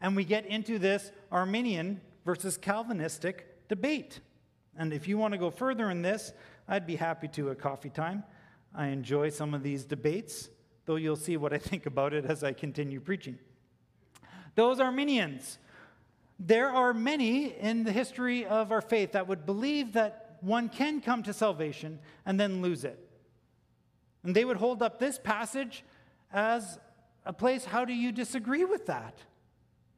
And 0.01 0.16
we 0.16 0.25
get 0.25 0.47
into 0.47 0.79
this 0.79 1.12
Arminian 1.31 2.01
versus 2.25 2.57
Calvinistic 2.57 3.68
debate. 3.68 4.21
And 4.77 4.93
if 4.93 5.07
you 5.07 5.19
want 5.19 5.33
to 5.33 5.39
go 5.39 5.51
further 5.51 5.91
in 5.91 6.03
this, 6.03 6.33
I'd 6.69 6.87
be 6.87 6.97
happy 6.97 7.29
to 7.29 7.51
at 7.51 7.59
coffee 7.59 7.91
time. 7.91 8.25
I 8.75 8.87
enjoy 8.87 9.29
some 9.31 9.53
of 9.55 9.63
these 9.63 9.85
debates, 9.85 10.49
though 10.87 10.97
you'll 10.97 11.17
see 11.17 11.37
what 11.37 11.53
I 11.53 11.59
think 11.59 11.87
about 11.87 12.15
it 12.15 12.25
as 12.25 12.43
I 12.43 12.53
continue 12.53 13.01
preaching. 13.01 13.39
Those 14.55 14.81
Arminians. 14.81 15.59
There 16.39 16.71
are 16.71 16.93
many 16.93 17.57
in 17.57 17.85
the 17.85 17.93
history 17.93 18.45
of 18.47 18.73
our 18.73 18.81
faith 18.81 19.13
that 19.13 19.29
would 19.29 19.47
believe 19.47 19.93
that 19.93 20.39
one 20.41 20.69
can 20.69 21.01
come 21.01 21.23
to 21.23 21.33
salvation 21.33 22.01
and 22.27 22.41
then 22.41 22.63
lose 22.63 22.85
it. 22.85 22.99
And 24.25 24.35
they 24.35 24.45
would 24.45 24.57
hold 24.57 24.83
up 24.83 24.99
this 24.99 25.19
passage 25.19 25.85
as 26.33 26.79
a 27.25 27.33
place 27.33 27.65
how 27.65 27.85
do 27.85 27.93
you 27.93 28.11
disagree 28.11 28.65
with 28.65 28.87
that? 28.87 29.19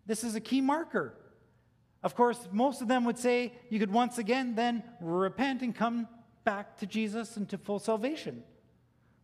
This 0.06 0.22
is 0.22 0.34
a 0.34 0.40
key 0.40 0.60
marker. 0.60 1.14
Of 2.04 2.14
course, 2.14 2.48
most 2.52 2.82
of 2.82 2.88
them 2.88 3.06
would 3.06 3.18
say 3.18 3.54
you 3.70 3.80
could 3.80 3.90
once 3.90 4.18
again 4.18 4.54
then 4.54 4.82
repent 5.00 5.62
and 5.62 5.74
come 5.74 6.06
back 6.44 6.76
to 6.80 6.86
Jesus 6.86 7.38
and 7.38 7.48
to 7.48 7.56
full 7.56 7.78
salvation. 7.78 8.44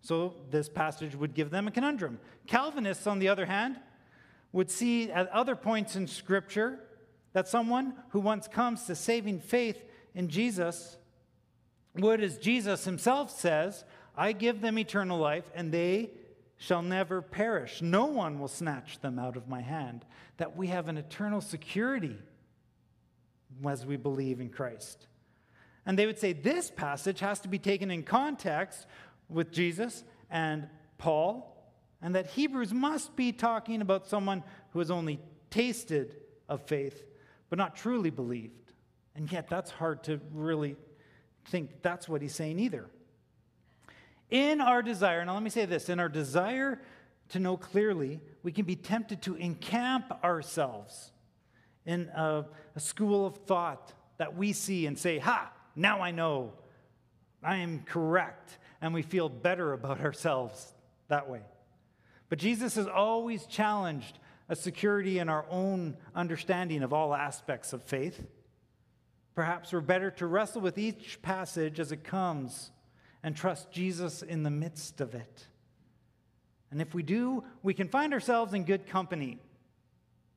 So 0.01 0.35
this 0.51 0.71
passage 0.71 1.15
would 1.15 1.35
give 1.35 1.51
them 1.51 1.69
a 1.69 1.71
conundrum. 1.71 2.19
Calvinists, 2.47 3.07
on 3.07 3.19
the 3.19 3.29
other 3.29 3.45
hand, 3.45 3.79
would 4.53 4.71
see 4.71 5.13
at 5.13 5.29
other 5.29 5.55
points 5.55 5.95
in 5.95 6.07
Scripture 6.07 6.81
that 7.35 7.47
someone 7.47 7.93
who 8.09 8.21
once 8.21 8.49
comes 8.49 8.85
to 8.85 8.95
saving 8.95 9.41
faith 9.41 9.85
in 10.15 10.29
Jesus 10.29 10.97
would, 11.95 12.23
as 12.23 12.39
Jesus 12.39 12.87
himself 12.87 13.31
says, 13.31 13.85
I 14.17 14.33
give 14.33 14.63
them 14.63 14.79
eternal 14.79 15.19
life, 15.19 15.51
and 15.55 15.71
they 15.71 16.13
shall 16.57 16.83
never 16.83 17.21
perish. 17.21 17.83
No 17.83 18.07
one 18.07 18.39
will 18.39 18.49
snatch 18.49 19.01
them 19.01 19.19
out 19.19 19.37
of 19.37 19.49
my 19.49 19.61
hand. 19.61 20.07
That 20.39 20.57
we 20.57 20.69
have 20.69 20.89
an 20.89 20.97
eternal 20.97 21.43
security 21.43 22.17
as 23.69 23.85
we 23.85 23.97
believe 23.97 24.41
in 24.41 24.49
Christ. 24.49 25.07
And 25.87 25.99
they 25.99 26.07
would 26.07 26.19
say 26.19 26.33
this 26.33 26.71
passage 26.71 27.21
has 27.21 27.41
to 27.41 27.49
be 27.49 27.59
taken 27.59 27.91
in 27.91 28.03
context 28.03 28.87
with 29.29 29.51
Jesus 29.51 30.05
and 30.31 30.69
Paul 30.99 31.51
and 32.03 32.15
that 32.15 32.27
Hebrews 32.29 32.73
must 32.73 33.15
be 33.17 33.33
talking 33.33 33.83
about 33.83 34.07
someone 34.07 34.43
who 34.71 34.79
has 34.79 34.91
only 34.91 35.21
tasted 35.51 36.17
of 36.49 36.63
faith, 36.63 37.05
but 37.49 37.59
not 37.59 37.77
truly 37.77 38.11
believed. 38.11 38.73
And 39.15 39.31
yet, 39.31 39.49
that's 39.49 39.71
hard 39.71 40.05
to 40.05 40.21
really 40.33 40.77
think 41.47 41.83
that's 41.83 42.09
what 42.09 42.23
he's 42.23 42.35
saying 42.35 42.59
either. 42.59 42.87
In 44.31 44.61
our 44.61 44.83
desire, 44.83 45.25
now 45.25 45.35
let 45.35 45.43
me 45.43 45.51
say 45.51 45.67
this 45.67 45.89
in 45.89 45.99
our 45.99 46.09
desire 46.09 46.81
to 47.31 47.39
know 47.39 47.57
clearly, 47.57 48.21
we 48.43 48.53
can 48.53 48.65
be 48.65 48.77
tempted 48.77 49.23
to 49.23 49.35
encamp 49.37 50.13
ourselves 50.25 51.13
in 51.87 52.09
a, 52.15 52.45
a 52.77 52.81
school 52.81 53.27
of 53.27 53.37
thought 53.39 53.93
that 54.19 54.37
we 54.37 54.53
see 54.53 54.87
and 54.87 54.99
say, 54.99 55.19
Ha, 55.19 55.53
now 55.75 56.01
I 56.01 56.11
know. 56.11 56.53
I 57.43 57.57
am 57.57 57.81
correct. 57.85 58.59
And 58.81 58.93
we 58.93 59.03
feel 59.03 59.29
better 59.29 59.73
about 59.75 60.01
ourselves 60.01 60.73
that 61.09 61.29
way. 61.29 61.43
But 62.29 62.39
Jesus 62.39 62.77
has 62.77 62.87
always 62.87 63.47
challenged 63.47 64.19
a 64.49 64.57
security 64.57 65.19
in 65.19 65.29
our 65.29 65.47
own 65.49 65.97
understanding 66.15 66.83
of 66.83 66.93
all 66.93 67.15
aspects 67.15 67.73
of 67.73 67.83
faith. 67.83 68.27
Perhaps 69.35 69.73
we're 69.73 69.81
better 69.81 70.11
to 70.13 70.27
wrestle 70.27 70.61
with 70.61 70.77
each 70.77 71.23
passage 71.23 71.79
as 71.81 71.93
it 71.93 72.05
comes 72.05 72.73
and 73.23 73.37
trust 73.37 73.71
Jesus 73.71 74.23
in 74.23 74.43
the 74.43 74.51
midst 74.51 75.01
of 75.01 75.15
it. 75.15 75.47
And 76.71 76.81
if 76.81 76.95
we 76.95 77.03
do, 77.03 77.45
we 77.63 77.75
can 77.75 77.89
find 77.89 78.13
ourselves 78.13 78.55
in 78.55 78.65
good 78.65 78.87
company. 78.87 79.39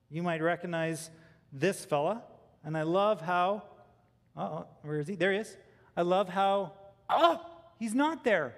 You 0.09 0.23
might 0.23 0.41
recognize 0.41 1.09
this 1.53 1.85
fella, 1.85 2.23
and 2.65 2.75
I 2.75 2.81
love 2.81 3.21
how, 3.21 3.63
oh, 4.35 4.65
where 4.81 4.99
is 4.99 5.07
he? 5.07 5.15
There 5.15 5.31
he 5.31 5.37
is. 5.37 5.55
I 5.95 6.01
love 6.01 6.27
how, 6.27 6.73
oh, 7.09 7.39
he's 7.79 7.93
not 7.93 8.23
there. 8.23 8.55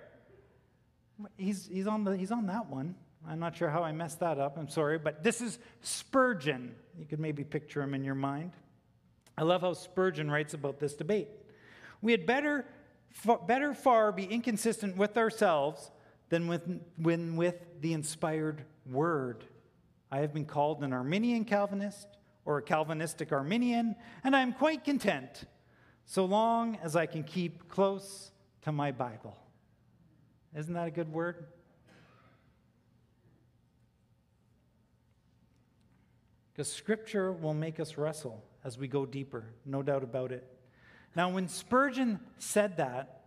He's, 1.37 1.67
he's, 1.67 1.87
on, 1.87 2.05
the, 2.05 2.15
he's 2.15 2.31
on 2.31 2.47
that 2.47 2.69
one. 2.69 2.95
I'm 3.27 3.39
not 3.39 3.55
sure 3.55 3.69
how 3.69 3.83
I 3.83 3.91
messed 3.91 4.19
that 4.21 4.39
up. 4.39 4.57
I'm 4.57 4.69
sorry. 4.69 4.97
But 4.97 5.23
this 5.23 5.41
is 5.41 5.59
Spurgeon. 5.81 6.75
You 6.97 7.05
could 7.05 7.19
maybe 7.19 7.43
picture 7.43 7.81
him 7.81 7.93
in 7.93 8.03
your 8.03 8.15
mind. 8.15 8.51
I 9.37 9.43
love 9.43 9.61
how 9.61 9.73
Spurgeon 9.73 10.31
writes 10.31 10.53
about 10.53 10.79
this 10.79 10.93
debate. 10.93 11.27
We 12.01 12.11
had 12.11 12.25
better, 12.25 12.65
better 13.47 13.73
far 13.73 14.11
be 14.11 14.23
inconsistent 14.23 14.95
with 14.95 15.17
ourselves 15.17 15.91
than 16.29 16.47
with, 16.47 16.61
when 16.97 17.35
with 17.35 17.55
the 17.81 17.93
inspired 17.93 18.63
word. 18.85 19.43
I 20.11 20.19
have 20.19 20.33
been 20.33 20.45
called 20.45 20.83
an 20.83 20.93
Arminian 20.93 21.45
Calvinist 21.45 22.07
or 22.45 22.59
a 22.59 22.61
Calvinistic 22.61 23.31
Arminian, 23.31 23.95
and 24.23 24.35
I 24.35 24.41
am 24.41 24.53
quite 24.53 24.83
content 24.83 25.45
so 26.05 26.25
long 26.25 26.77
as 26.83 26.95
I 26.95 27.07
can 27.07 27.23
keep 27.23 27.67
close 27.67 28.31
to 28.61 28.71
my 28.71 28.91
Bible. 28.91 29.35
Isn't 30.55 30.75
that 30.75 30.87
a 30.87 30.91
good 30.91 31.11
word? 31.11 31.47
Because 36.53 36.71
Scripture 36.71 37.33
will 37.33 37.53
make 37.53 37.79
us 37.79 37.97
wrestle 37.97 38.41
as 38.63 38.77
we 38.77 38.87
go 38.87 39.05
deeper, 39.05 39.43
no 39.65 39.83
doubt 39.83 40.03
about 40.03 40.31
it. 40.31 40.47
Now, 41.15 41.29
when 41.29 41.47
Spurgeon 41.47 42.19
said 42.37 42.77
that, 42.77 43.21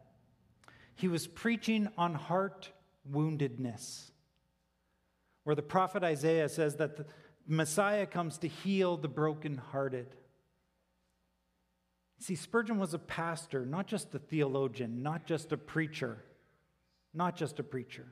he 0.94 1.08
was 1.08 1.26
preaching 1.26 1.88
on 1.98 2.14
heart 2.14 2.70
woundedness, 3.10 4.10
where 5.44 5.54
the 5.54 5.62
prophet 5.62 6.02
Isaiah 6.02 6.48
says 6.48 6.76
that 6.76 6.96
the 6.96 7.06
Messiah 7.48 8.06
comes 8.06 8.38
to 8.38 8.48
heal 8.48 8.96
the 8.96 9.08
brokenhearted. 9.08 10.14
See, 12.20 12.34
Spurgeon 12.34 12.78
was 12.78 12.94
a 12.94 12.98
pastor, 12.98 13.64
not 13.64 13.86
just 13.86 14.14
a 14.14 14.18
theologian, 14.18 15.02
not 15.02 15.24
just 15.24 15.50
a 15.52 15.56
preacher, 15.56 16.18
not 17.14 17.36
just 17.36 17.58
a 17.58 17.62
preacher. 17.62 18.06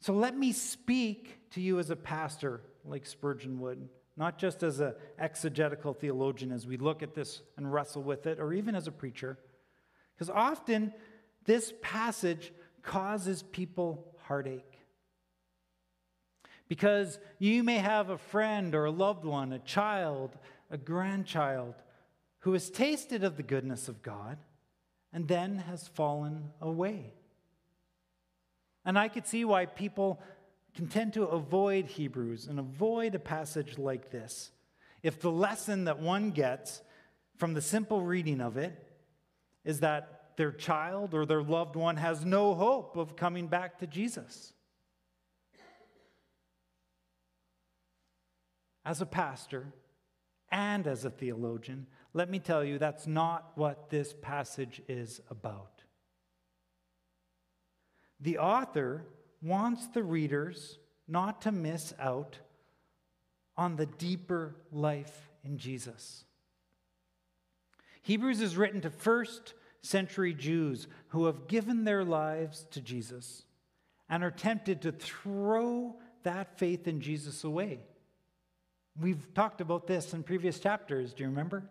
So 0.00 0.12
let 0.12 0.36
me 0.36 0.52
speak 0.52 1.50
to 1.50 1.60
you 1.60 1.78
as 1.78 1.90
a 1.90 1.96
pastor, 1.96 2.62
like 2.84 3.04
Spurgeon 3.04 3.58
would 3.60 3.88
not 4.16 4.38
just 4.38 4.62
as 4.62 4.80
an 4.80 4.92
exegetical 5.18 5.94
theologian 5.94 6.52
as 6.52 6.66
we 6.66 6.76
look 6.76 7.02
at 7.02 7.14
this 7.14 7.40
and 7.56 7.72
wrestle 7.72 8.02
with 8.02 8.26
it, 8.26 8.38
or 8.38 8.52
even 8.52 8.74
as 8.74 8.86
a 8.86 8.92
preacher. 8.92 9.38
Because 10.14 10.28
often 10.28 10.92
this 11.46 11.72
passage 11.80 12.52
causes 12.82 13.42
people 13.42 14.14
heartache. 14.24 14.69
Because 16.70 17.18
you 17.40 17.64
may 17.64 17.78
have 17.78 18.10
a 18.10 18.16
friend 18.16 18.76
or 18.76 18.84
a 18.84 18.92
loved 18.92 19.24
one, 19.24 19.52
a 19.52 19.58
child, 19.58 20.38
a 20.70 20.78
grandchild, 20.78 21.74
who 22.38 22.52
has 22.52 22.70
tasted 22.70 23.24
of 23.24 23.36
the 23.36 23.42
goodness 23.42 23.88
of 23.88 24.04
God 24.04 24.38
and 25.12 25.26
then 25.26 25.58
has 25.58 25.88
fallen 25.88 26.50
away. 26.60 27.12
And 28.84 28.96
I 28.96 29.08
could 29.08 29.26
see 29.26 29.44
why 29.44 29.66
people 29.66 30.20
can 30.76 30.86
tend 30.86 31.14
to 31.14 31.24
avoid 31.24 31.86
Hebrews 31.86 32.46
and 32.46 32.60
avoid 32.60 33.16
a 33.16 33.18
passage 33.18 33.76
like 33.76 34.12
this. 34.12 34.52
If 35.02 35.20
the 35.20 35.32
lesson 35.32 35.86
that 35.86 35.98
one 35.98 36.30
gets 36.30 36.82
from 37.36 37.54
the 37.54 37.62
simple 37.62 38.00
reading 38.02 38.40
of 38.40 38.56
it 38.56 38.80
is 39.64 39.80
that 39.80 40.36
their 40.36 40.52
child 40.52 41.14
or 41.14 41.26
their 41.26 41.42
loved 41.42 41.74
one 41.74 41.96
has 41.96 42.24
no 42.24 42.54
hope 42.54 42.96
of 42.96 43.16
coming 43.16 43.48
back 43.48 43.80
to 43.80 43.88
Jesus. 43.88 44.52
As 48.84 49.00
a 49.00 49.06
pastor 49.06 49.72
and 50.50 50.86
as 50.86 51.04
a 51.04 51.10
theologian, 51.10 51.86
let 52.12 52.30
me 52.30 52.38
tell 52.38 52.64
you 52.64 52.78
that's 52.78 53.06
not 53.06 53.52
what 53.54 53.90
this 53.90 54.14
passage 54.20 54.82
is 54.88 55.20
about. 55.30 55.82
The 58.20 58.38
author 58.38 59.04
wants 59.42 59.86
the 59.88 60.02
readers 60.02 60.78
not 61.06 61.42
to 61.42 61.52
miss 61.52 61.94
out 61.98 62.38
on 63.56 63.76
the 63.76 63.86
deeper 63.86 64.56
life 64.72 65.28
in 65.44 65.58
Jesus. 65.58 66.24
Hebrews 68.02 68.40
is 68.40 68.56
written 68.56 68.80
to 68.82 68.90
first 68.90 69.54
century 69.82 70.34
Jews 70.34 70.86
who 71.08 71.26
have 71.26 71.48
given 71.48 71.84
their 71.84 72.04
lives 72.04 72.66
to 72.70 72.80
Jesus 72.80 73.44
and 74.08 74.22
are 74.22 74.30
tempted 74.30 74.82
to 74.82 74.92
throw 74.92 75.96
that 76.22 76.58
faith 76.58 76.86
in 76.86 77.00
Jesus 77.00 77.44
away. 77.44 77.80
We've 78.98 79.32
talked 79.34 79.60
about 79.60 79.86
this 79.86 80.12
in 80.14 80.22
previous 80.22 80.58
chapters, 80.58 81.12
do 81.12 81.22
you 81.22 81.28
remember? 81.28 81.64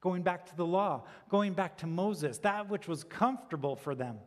Going 0.00 0.22
back 0.22 0.46
to 0.46 0.56
the 0.56 0.66
law, 0.66 1.04
going 1.28 1.54
back 1.54 1.78
to 1.78 1.86
Moses, 1.86 2.38
that 2.38 2.68
which 2.68 2.86
was 2.86 3.04
comfortable 3.04 3.76
for 3.76 3.94
them. 3.94 4.18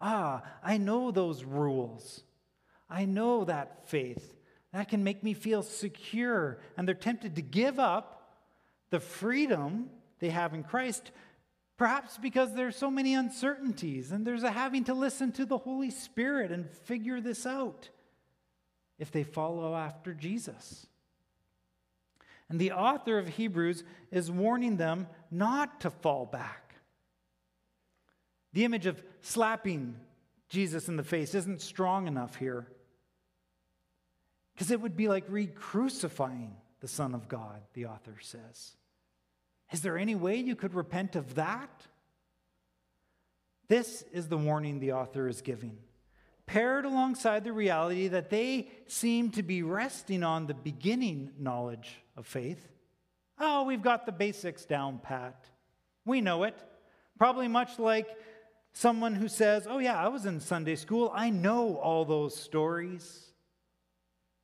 Ah, 0.00 0.42
I 0.62 0.78
know 0.78 1.10
those 1.10 1.44
rules. 1.44 2.22
I 2.88 3.04
know 3.04 3.44
that 3.44 3.88
faith. 3.88 4.36
That 4.72 4.88
can 4.88 5.04
make 5.04 5.22
me 5.22 5.34
feel 5.34 5.62
secure. 5.62 6.58
And 6.76 6.86
they're 6.86 6.94
tempted 6.94 7.36
to 7.36 7.42
give 7.42 7.78
up 7.78 8.36
the 8.90 9.00
freedom 9.00 9.90
they 10.18 10.30
have 10.30 10.54
in 10.54 10.62
Christ, 10.62 11.10
perhaps 11.76 12.18
because 12.18 12.54
there's 12.54 12.76
so 12.76 12.90
many 12.90 13.14
uncertainties 13.14 14.10
and 14.10 14.26
there's 14.26 14.42
a 14.42 14.50
having 14.50 14.84
to 14.84 14.94
listen 14.94 15.32
to 15.32 15.46
the 15.46 15.58
Holy 15.58 15.90
Spirit 15.90 16.50
and 16.50 16.68
figure 16.70 17.20
this 17.20 17.46
out 17.46 17.88
if 18.98 19.10
they 19.12 19.22
follow 19.22 19.76
after 19.76 20.12
Jesus. 20.12 20.86
And 22.50 22.58
the 22.58 22.72
author 22.72 23.18
of 23.18 23.28
Hebrews 23.28 23.84
is 24.10 24.30
warning 24.30 24.76
them 24.76 25.06
not 25.30 25.82
to 25.82 25.90
fall 25.90 26.26
back. 26.26 26.74
The 28.52 28.64
image 28.64 28.86
of 28.86 29.02
slapping 29.20 29.96
Jesus 30.48 30.88
in 30.88 30.96
the 30.96 31.02
face 31.02 31.34
isn't 31.34 31.60
strong 31.60 32.06
enough 32.06 32.36
here 32.36 32.66
because 34.54 34.70
it 34.70 34.80
would 34.80 34.96
be 34.96 35.08
like 35.08 35.24
re 35.28 35.46
crucifying 35.46 36.56
the 36.80 36.88
Son 36.88 37.14
of 37.14 37.28
God, 37.28 37.60
the 37.74 37.86
author 37.86 38.16
says. 38.20 38.76
Is 39.70 39.82
there 39.82 39.98
any 39.98 40.14
way 40.14 40.36
you 40.36 40.56
could 40.56 40.74
repent 40.74 41.14
of 41.14 41.34
that? 41.34 41.86
This 43.68 44.02
is 44.12 44.28
the 44.28 44.38
warning 44.38 44.80
the 44.80 44.92
author 44.92 45.28
is 45.28 45.42
giving, 45.42 45.76
paired 46.46 46.86
alongside 46.86 47.44
the 47.44 47.52
reality 47.52 48.08
that 48.08 48.30
they 48.30 48.70
seem 48.86 49.30
to 49.32 49.42
be 49.42 49.62
resting 49.62 50.22
on 50.22 50.46
the 50.46 50.54
beginning 50.54 51.32
knowledge 51.38 52.00
of 52.18 52.26
faith. 52.26 52.68
Oh, 53.38 53.62
we've 53.62 53.82
got 53.82 54.04
the 54.04 54.12
basics 54.12 54.64
down 54.64 54.98
pat. 54.98 55.46
We 56.04 56.20
know 56.20 56.42
it. 56.42 56.56
Probably 57.16 57.48
much 57.48 57.78
like 57.78 58.08
someone 58.72 59.14
who 59.14 59.28
says, 59.28 59.66
Oh, 59.70 59.78
yeah, 59.78 59.96
I 59.98 60.08
was 60.08 60.26
in 60.26 60.40
Sunday 60.40 60.74
school. 60.74 61.12
I 61.14 61.30
know 61.30 61.76
all 61.76 62.04
those 62.04 62.36
stories. 62.36 63.26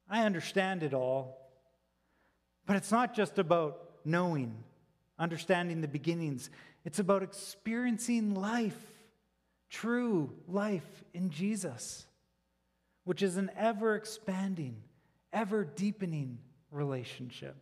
I 0.08 0.24
understand 0.24 0.82
it 0.82 0.94
all. 0.94 1.38
But 2.66 2.76
it's 2.76 2.92
not 2.92 3.14
just 3.14 3.38
about 3.38 3.80
knowing, 4.04 4.54
understanding 5.18 5.80
the 5.80 5.88
beginnings, 5.88 6.50
it's 6.84 6.98
about 6.98 7.22
experiencing 7.22 8.34
life, 8.34 8.78
true 9.68 10.30
life 10.46 11.04
in 11.12 11.30
Jesus, 11.30 12.06
which 13.04 13.22
is 13.22 13.36
an 13.36 13.50
ever 13.56 13.96
expanding, 13.96 14.76
ever 15.32 15.64
deepening 15.64 16.38
relationship. 16.70 17.56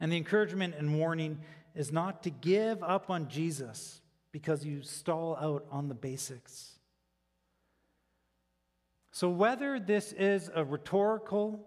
And 0.00 0.10
the 0.10 0.16
encouragement 0.16 0.74
and 0.76 0.98
warning 0.98 1.40
is 1.74 1.92
not 1.92 2.22
to 2.24 2.30
give 2.30 2.82
up 2.82 3.10
on 3.10 3.28
Jesus 3.28 4.00
because 4.32 4.64
you 4.64 4.82
stall 4.82 5.36
out 5.40 5.66
on 5.70 5.88
the 5.88 5.94
basics. 5.94 6.72
So, 9.12 9.28
whether 9.30 9.78
this 9.78 10.12
is 10.12 10.50
a 10.52 10.64
rhetorical, 10.64 11.60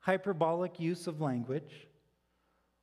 hyperbolic 0.00 0.80
use 0.80 1.06
of 1.06 1.20
language, 1.20 1.86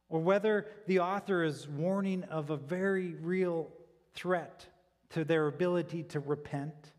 or 0.10 0.22
whether 0.22 0.68
the 0.88 1.00
author 1.00 1.44
is 1.44 1.68
warning 1.68 2.24
of 2.26 2.50
a 2.50 2.58
very 2.58 3.16
real 3.16 3.72
threat 4.14 4.66
to 5.10 5.26
their 5.26 5.48
ability 5.48 6.04
to 6.04 6.20
repent, 6.20 6.94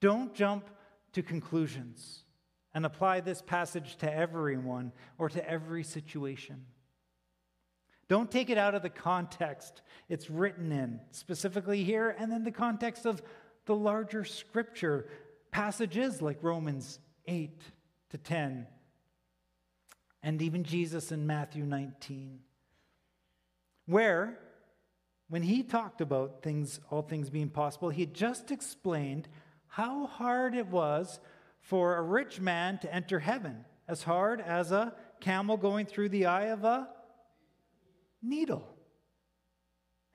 don't 0.00 0.34
jump 0.34 0.70
to 1.12 1.22
conclusions 1.22 2.22
and 2.74 2.86
apply 2.86 3.20
this 3.20 3.42
passage 3.42 3.96
to 3.96 4.12
everyone 4.12 4.92
or 5.18 5.28
to 5.28 5.48
every 5.48 5.82
situation. 5.82 6.64
Don't 8.08 8.30
take 8.30 8.50
it 8.50 8.58
out 8.58 8.74
of 8.74 8.82
the 8.82 8.90
context 8.90 9.82
it's 10.08 10.28
written 10.28 10.72
in, 10.72 11.00
specifically 11.12 11.84
here, 11.84 12.14
and 12.18 12.30
then 12.30 12.42
the 12.42 12.50
context 12.50 13.06
of 13.06 13.22
the 13.66 13.74
larger 13.76 14.24
scripture 14.24 15.06
passages 15.52 16.20
like 16.20 16.42
Romans 16.42 16.98
8 17.26 17.60
to 18.10 18.18
10, 18.18 18.66
and 20.22 20.42
even 20.42 20.64
Jesus 20.64 21.12
in 21.12 21.26
Matthew 21.26 21.64
19, 21.64 22.40
where, 23.86 24.38
when 25.28 25.42
he 25.42 25.62
talked 25.62 26.00
about 26.00 26.42
things, 26.42 26.80
all 26.90 27.02
things 27.02 27.30
being 27.30 27.48
possible, 27.48 27.90
he 27.90 28.02
had 28.02 28.14
just 28.14 28.50
explained 28.50 29.28
how 29.68 30.06
hard 30.06 30.56
it 30.56 30.66
was 30.66 31.20
for 31.60 31.96
a 31.96 32.02
rich 32.02 32.40
man 32.40 32.78
to 32.78 32.94
enter 32.94 33.18
heaven, 33.18 33.64
as 33.86 34.02
hard 34.02 34.40
as 34.40 34.72
a 34.72 34.94
camel 35.20 35.56
going 35.56 35.86
through 35.86 36.08
the 36.08 36.26
eye 36.26 36.46
of 36.46 36.64
a 36.64 36.88
needle. 38.22 38.66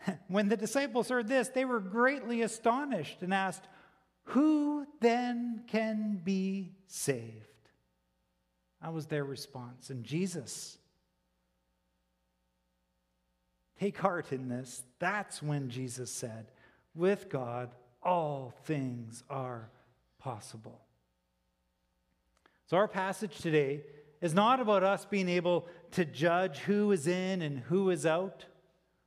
when 0.28 0.50
the 0.50 0.58
disciples 0.58 1.10
heard 1.10 1.28
this, 1.28 1.50
they 1.50 1.66
were 1.66 1.80
greatly 1.80 2.42
astonished 2.42 3.22
and 3.22 3.34
asked, 3.34 3.68
Who 4.26 4.86
then 5.02 5.64
can 5.68 6.22
be 6.24 6.74
saved? 6.88 7.46
That 8.82 8.94
was 8.94 9.08
their 9.08 9.24
response. 9.24 9.90
And 9.90 10.04
Jesus, 10.04 10.78
take 13.80 13.98
heart 13.98 14.32
in 14.32 14.48
this. 14.48 14.84
That's 15.00 15.42
when 15.42 15.70
Jesus 15.70 16.12
said, 16.12 16.48
With 16.94 17.30
God, 17.30 17.72
all 18.04 18.54
things 18.66 19.24
are 19.30 19.70
possible. 20.20 20.85
So, 22.68 22.78
our 22.78 22.88
passage 22.88 23.38
today 23.38 23.84
is 24.22 24.34
not 24.34 24.60
about 24.60 24.84
us 24.84 25.06
being 25.06 25.30
able 25.30 25.68
to 25.92 26.04
judge 26.04 26.58
who 26.60 26.92
is 26.92 27.06
in 27.06 27.44
and 27.44 27.60
who 27.60 27.92
is 27.92 28.08
out, 28.08 28.46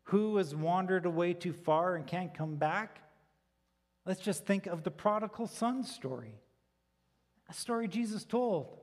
who 0.04 0.36
has 0.36 0.54
wandered 0.54 1.06
away 1.06 1.34
too 1.34 1.52
far 1.52 1.96
and 1.96 2.06
can't 2.06 2.32
come 2.32 2.54
back. 2.54 3.00
Let's 4.06 4.20
just 4.20 4.46
think 4.46 4.66
of 4.66 4.84
the 4.84 4.92
prodigal 4.92 5.48
son 5.48 5.82
story, 5.82 6.36
a 7.48 7.52
story 7.52 7.88
Jesus 7.88 8.24
told. 8.24 8.78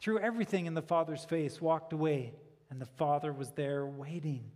Threw 0.00 0.18
everything 0.18 0.66
in 0.66 0.74
the 0.74 0.82
father's 0.82 1.24
face, 1.24 1.60
walked 1.60 1.92
away, 1.92 2.34
and 2.70 2.80
the 2.80 2.86
father 2.86 3.32
was 3.32 3.52
there 3.52 3.86
waiting. 3.86 4.50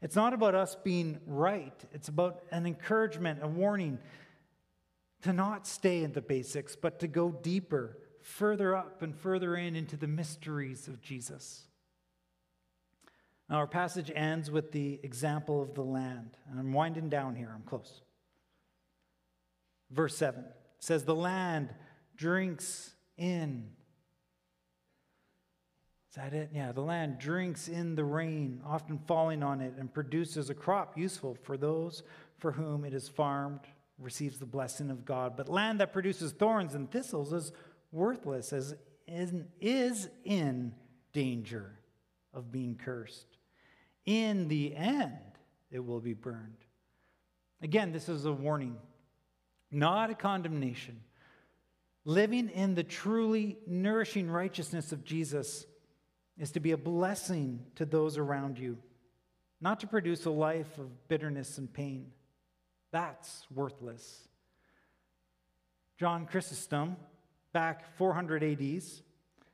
It's 0.00 0.16
not 0.16 0.32
about 0.32 0.54
us 0.54 0.76
being 0.84 1.18
right, 1.26 1.74
it's 1.92 2.08
about 2.08 2.44
an 2.52 2.66
encouragement, 2.66 3.40
a 3.42 3.48
warning 3.48 3.98
to 5.22 5.32
not 5.32 5.66
stay 5.66 6.04
in 6.04 6.12
the 6.12 6.20
basics, 6.22 6.76
but 6.76 7.00
to 7.00 7.08
go 7.08 7.30
deeper 7.30 7.98
further 8.22 8.76
up 8.76 9.02
and 9.02 9.14
further 9.14 9.56
in 9.56 9.76
into 9.76 9.96
the 9.96 10.06
mysteries 10.06 10.88
of 10.88 11.00
Jesus. 11.00 11.64
Now, 13.48 13.56
our 13.56 13.66
passage 13.66 14.10
ends 14.14 14.50
with 14.50 14.72
the 14.72 14.98
example 15.02 15.60
of 15.60 15.74
the 15.74 15.82
land. 15.82 16.36
And 16.50 16.58
I'm 16.58 16.72
winding 16.72 17.08
down 17.08 17.34
here, 17.34 17.50
I'm 17.54 17.62
close. 17.62 18.00
Verse 19.90 20.16
7 20.16 20.44
says, 20.78 21.04
The 21.04 21.14
land 21.14 21.74
drinks 22.16 22.92
in. 23.18 23.68
Is 26.10 26.16
that 26.16 26.32
it? 26.32 26.50
Yeah, 26.54 26.72
the 26.72 26.82
land 26.82 27.18
drinks 27.18 27.68
in 27.68 27.94
the 27.94 28.04
rain, 28.04 28.60
often 28.66 28.98
falling 29.06 29.42
on 29.42 29.60
it, 29.60 29.74
and 29.78 29.92
produces 29.92 30.50
a 30.50 30.54
crop 30.54 30.96
useful 30.96 31.36
for 31.42 31.56
those 31.56 32.02
for 32.38 32.52
whom 32.52 32.84
it 32.84 32.92
is 32.92 33.08
farmed, 33.08 33.60
receives 33.98 34.38
the 34.38 34.46
blessing 34.46 34.90
of 34.90 35.04
God. 35.04 35.36
But 35.36 35.48
land 35.48 35.80
that 35.80 35.92
produces 35.92 36.32
thorns 36.32 36.74
and 36.74 36.90
thistles 36.90 37.32
is 37.32 37.52
worthless, 37.92 38.52
as 38.52 38.74
in, 39.06 39.46
is 39.60 40.08
in 40.24 40.74
danger 41.12 41.78
of 42.34 42.50
being 42.50 42.74
cursed. 42.82 43.26
In 44.06 44.48
the 44.48 44.74
end, 44.74 45.12
it 45.70 45.84
will 45.84 46.00
be 46.00 46.14
burned. 46.14 46.56
Again, 47.62 47.92
this 47.92 48.08
is 48.08 48.24
a 48.24 48.32
warning, 48.32 48.76
not 49.70 50.10
a 50.10 50.14
condemnation. 50.14 51.00
Living 52.04 52.48
in 52.48 52.74
the 52.74 52.82
truly 52.82 53.58
nourishing 53.66 54.28
righteousness 54.28 54.90
of 54.90 55.04
Jesus 55.04 55.66
is 56.38 56.50
to 56.52 56.60
be 56.60 56.72
a 56.72 56.76
blessing 56.76 57.64
to 57.76 57.84
those 57.84 58.18
around 58.18 58.58
you, 58.58 58.78
not 59.60 59.78
to 59.80 59.86
produce 59.86 60.24
a 60.24 60.30
life 60.30 60.78
of 60.78 61.08
bitterness 61.08 61.58
and 61.58 61.72
pain. 61.72 62.10
That's 62.90 63.46
worthless. 63.54 64.26
John 65.98 66.26
Chrysostom, 66.26 66.96
back 67.52 67.96
400 67.96 68.42
ADs, 68.42 69.02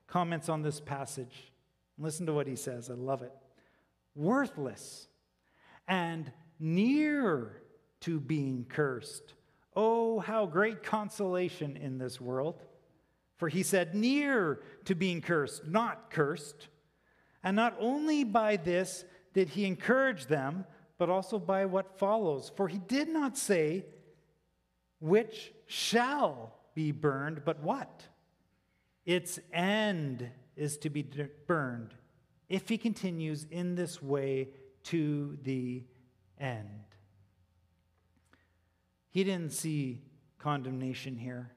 comments 0.06 0.48
on 0.48 0.62
this 0.62 0.80
passage. 0.80 1.52
Listen 1.98 2.26
to 2.26 2.32
what 2.32 2.46
he 2.46 2.56
says. 2.56 2.90
I 2.90 2.94
love 2.94 3.22
it. 3.22 3.32
Worthless 4.14 5.08
and 5.86 6.30
near 6.58 7.62
to 8.00 8.20
being 8.20 8.66
cursed. 8.68 9.34
Oh, 9.74 10.20
how 10.20 10.46
great 10.46 10.82
consolation 10.82 11.76
in 11.76 11.98
this 11.98 12.20
world. 12.20 12.62
For 13.36 13.48
he 13.48 13.62
said, 13.62 13.94
near 13.94 14.60
to 14.84 14.94
being 14.94 15.20
cursed, 15.20 15.66
not 15.66 16.10
cursed. 16.10 16.68
And 17.44 17.54
not 17.54 17.76
only 17.78 18.24
by 18.24 18.56
this 18.56 19.04
did 19.32 19.50
he 19.50 19.64
encourage 19.64 20.26
them, 20.26 20.64
but 20.98 21.08
also 21.08 21.38
by 21.38 21.64
what 21.66 21.98
follows. 21.98 22.50
For 22.56 22.66
he 22.66 22.78
did 22.78 23.08
not 23.08 23.38
say, 23.38 23.86
which 24.98 25.52
shall 25.66 26.57
be 26.78 26.92
burned, 26.92 27.44
but 27.44 27.60
what? 27.60 28.04
Its 29.04 29.40
end 29.52 30.30
is 30.54 30.76
to 30.76 30.88
be 30.88 31.02
burned 31.48 31.92
if 32.48 32.68
he 32.68 32.78
continues 32.78 33.48
in 33.50 33.74
this 33.74 34.00
way 34.00 34.50
to 34.84 35.36
the 35.42 35.82
end. 36.38 36.84
He 39.10 39.24
didn't 39.24 39.54
see 39.54 40.02
condemnation 40.38 41.16
here, 41.16 41.50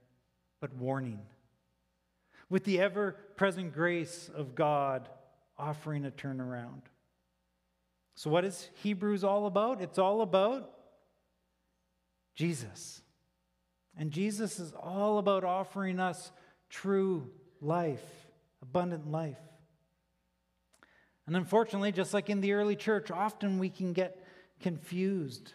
but 0.60 0.74
warning. 0.74 1.20
With 2.50 2.64
the 2.64 2.82
ever 2.82 3.16
present 3.36 3.76
grace 3.76 4.28
of 4.34 4.56
God 4.56 5.08
offering 5.56 6.04
a 6.04 6.10
turnaround. 6.10 6.82
So, 8.16 8.32
what 8.32 8.44
is 8.44 8.72
Hebrews 8.82 9.24
all 9.24 9.46
about? 9.46 9.84
It's 9.84 10.00
all 10.00 10.22
about 10.24 10.72
Jesus. 12.34 13.04
And 13.98 14.12
Jesus 14.12 14.60
is 14.60 14.74
all 14.74 15.18
about 15.18 15.44
offering 15.44 16.00
us 16.00 16.32
true 16.70 17.30
life, 17.60 18.04
abundant 18.62 19.12
life. 19.12 19.38
And 21.28 21.36
unfortunately, 21.36 21.92
just 21.92 22.14
like 22.14 22.30
in 22.30 22.42
the 22.42 22.54
early 22.54 22.76
church, 22.76 23.12
often 23.12 23.60
we 23.60 23.70
can 23.70 23.94
get 23.94 24.26
confused 24.60 25.54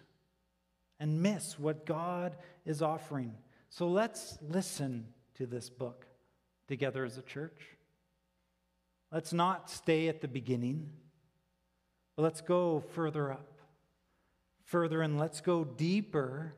and 0.98 1.22
miss 1.22 1.58
what 1.58 1.86
God 1.86 2.36
is 2.64 2.82
offering. 2.82 3.34
So 3.68 3.88
let's 3.88 4.38
listen 4.40 5.08
to 5.34 5.46
this 5.46 5.68
book 5.68 6.06
together 6.68 7.04
as 7.04 7.18
a 7.18 7.22
church. 7.22 7.60
Let's 9.12 9.32
not 9.32 9.70
stay 9.70 10.08
at 10.08 10.20
the 10.20 10.28
beginning, 10.28 10.90
but 12.16 12.22
let's 12.22 12.40
go 12.40 12.80
further 12.94 13.32
up, 13.32 13.60
further, 14.64 15.02
and 15.02 15.18
let's 15.18 15.40
go 15.40 15.64
deeper. 15.64 16.54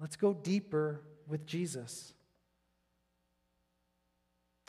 Let's 0.00 0.16
go 0.16 0.32
deeper 0.32 1.00
with 1.28 1.46
Jesus. 1.46 2.12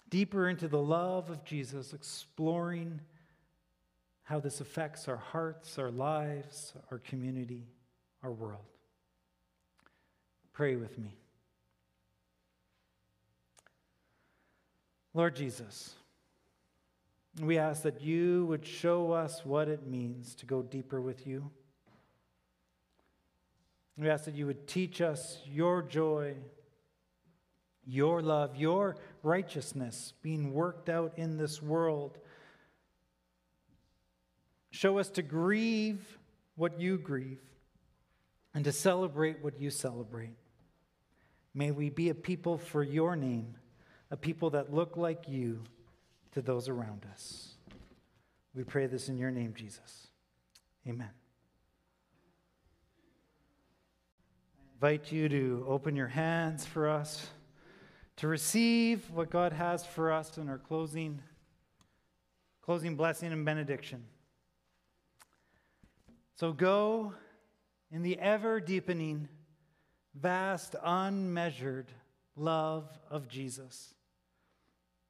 Deeper 0.09 0.47
into 0.49 0.67
the 0.67 0.81
love 0.81 1.29
of 1.29 1.43
Jesus, 1.43 1.93
exploring 1.93 3.01
how 4.23 4.39
this 4.39 4.61
affects 4.61 5.07
our 5.07 5.17
hearts, 5.17 5.77
our 5.77 5.91
lives, 5.91 6.73
our 6.91 6.99
community, 6.99 7.67
our 8.23 8.31
world. 8.31 8.65
Pray 10.53 10.75
with 10.75 10.97
me. 10.97 11.17
Lord 15.13 15.35
Jesus, 15.35 15.95
we 17.41 17.57
ask 17.57 17.83
that 17.83 18.01
you 18.01 18.45
would 18.47 18.65
show 18.65 19.11
us 19.11 19.45
what 19.45 19.67
it 19.67 19.87
means 19.87 20.35
to 20.35 20.45
go 20.45 20.61
deeper 20.61 21.01
with 21.01 21.27
you. 21.27 21.51
We 23.97 24.09
ask 24.09 24.25
that 24.25 24.35
you 24.35 24.45
would 24.45 24.67
teach 24.67 25.01
us 25.01 25.39
your 25.45 25.81
joy, 25.81 26.35
your 27.85 28.21
love, 28.21 28.55
your 28.55 28.97
righteousness 29.23 30.13
being 30.21 30.53
worked 30.53 30.89
out 30.89 31.13
in 31.17 31.37
this 31.37 31.61
world. 31.61 32.17
Show 34.71 34.97
us 34.97 35.09
to 35.11 35.21
grieve 35.21 36.17
what 36.55 36.79
you 36.79 36.97
grieve 36.97 37.41
and 38.53 38.65
to 38.65 38.71
celebrate 38.71 39.43
what 39.43 39.59
you 39.59 39.69
celebrate. 39.69 40.35
May 41.53 41.71
we 41.71 41.89
be 41.89 42.09
a 42.09 42.15
people 42.15 42.57
for 42.57 42.83
your 42.83 43.15
name, 43.15 43.55
a 44.11 44.17
people 44.17 44.49
that 44.51 44.73
look 44.73 44.97
like 44.97 45.29
you 45.29 45.61
to 46.31 46.41
those 46.41 46.67
around 46.67 47.05
us. 47.13 47.53
We 48.53 48.63
pray 48.63 48.87
this 48.87 49.07
in 49.07 49.17
your 49.17 49.31
name, 49.31 49.53
Jesus. 49.55 50.07
Amen. 50.87 51.24
Invite 54.75 55.09
you 55.09 55.29
to 55.29 55.65
open 55.69 55.95
your 55.95 56.07
hands 56.07 56.65
for 56.65 56.89
us 56.89 57.29
to 58.17 58.27
receive 58.27 59.09
what 59.11 59.29
God 59.29 59.53
has 59.53 59.85
for 59.85 60.11
us 60.11 60.37
in 60.37 60.49
our 60.49 60.57
closing 60.57 61.21
closing 62.61 62.95
blessing 62.95 63.31
and 63.31 63.45
benediction. 63.45 64.03
So 66.35 66.51
go 66.51 67.13
in 67.91 68.01
the 68.01 68.17
ever 68.19 68.59
deepening, 68.59 69.29
vast, 70.13 70.75
unmeasured 70.83 71.91
love 72.35 72.89
of 73.09 73.29
Jesus 73.29 73.93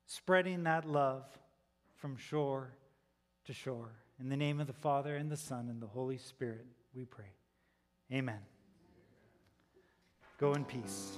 spreading 0.05 0.63
that 0.63 0.87
love 0.87 1.25
from 1.95 2.17
shore 2.17 2.73
to 3.45 3.53
shore. 3.53 3.93
In 4.19 4.29
the 4.29 4.37
name 4.37 4.59
of 4.59 4.67
the 4.67 4.73
Father, 4.73 5.15
and 5.15 5.31
the 5.31 5.37
Son, 5.37 5.69
and 5.69 5.81
the 5.81 5.87
Holy 5.87 6.17
Spirit, 6.17 6.65
we 6.93 7.05
pray. 7.05 7.33
Amen. 8.13 8.39
Go 10.37 10.53
in 10.53 10.65
peace. 10.65 11.17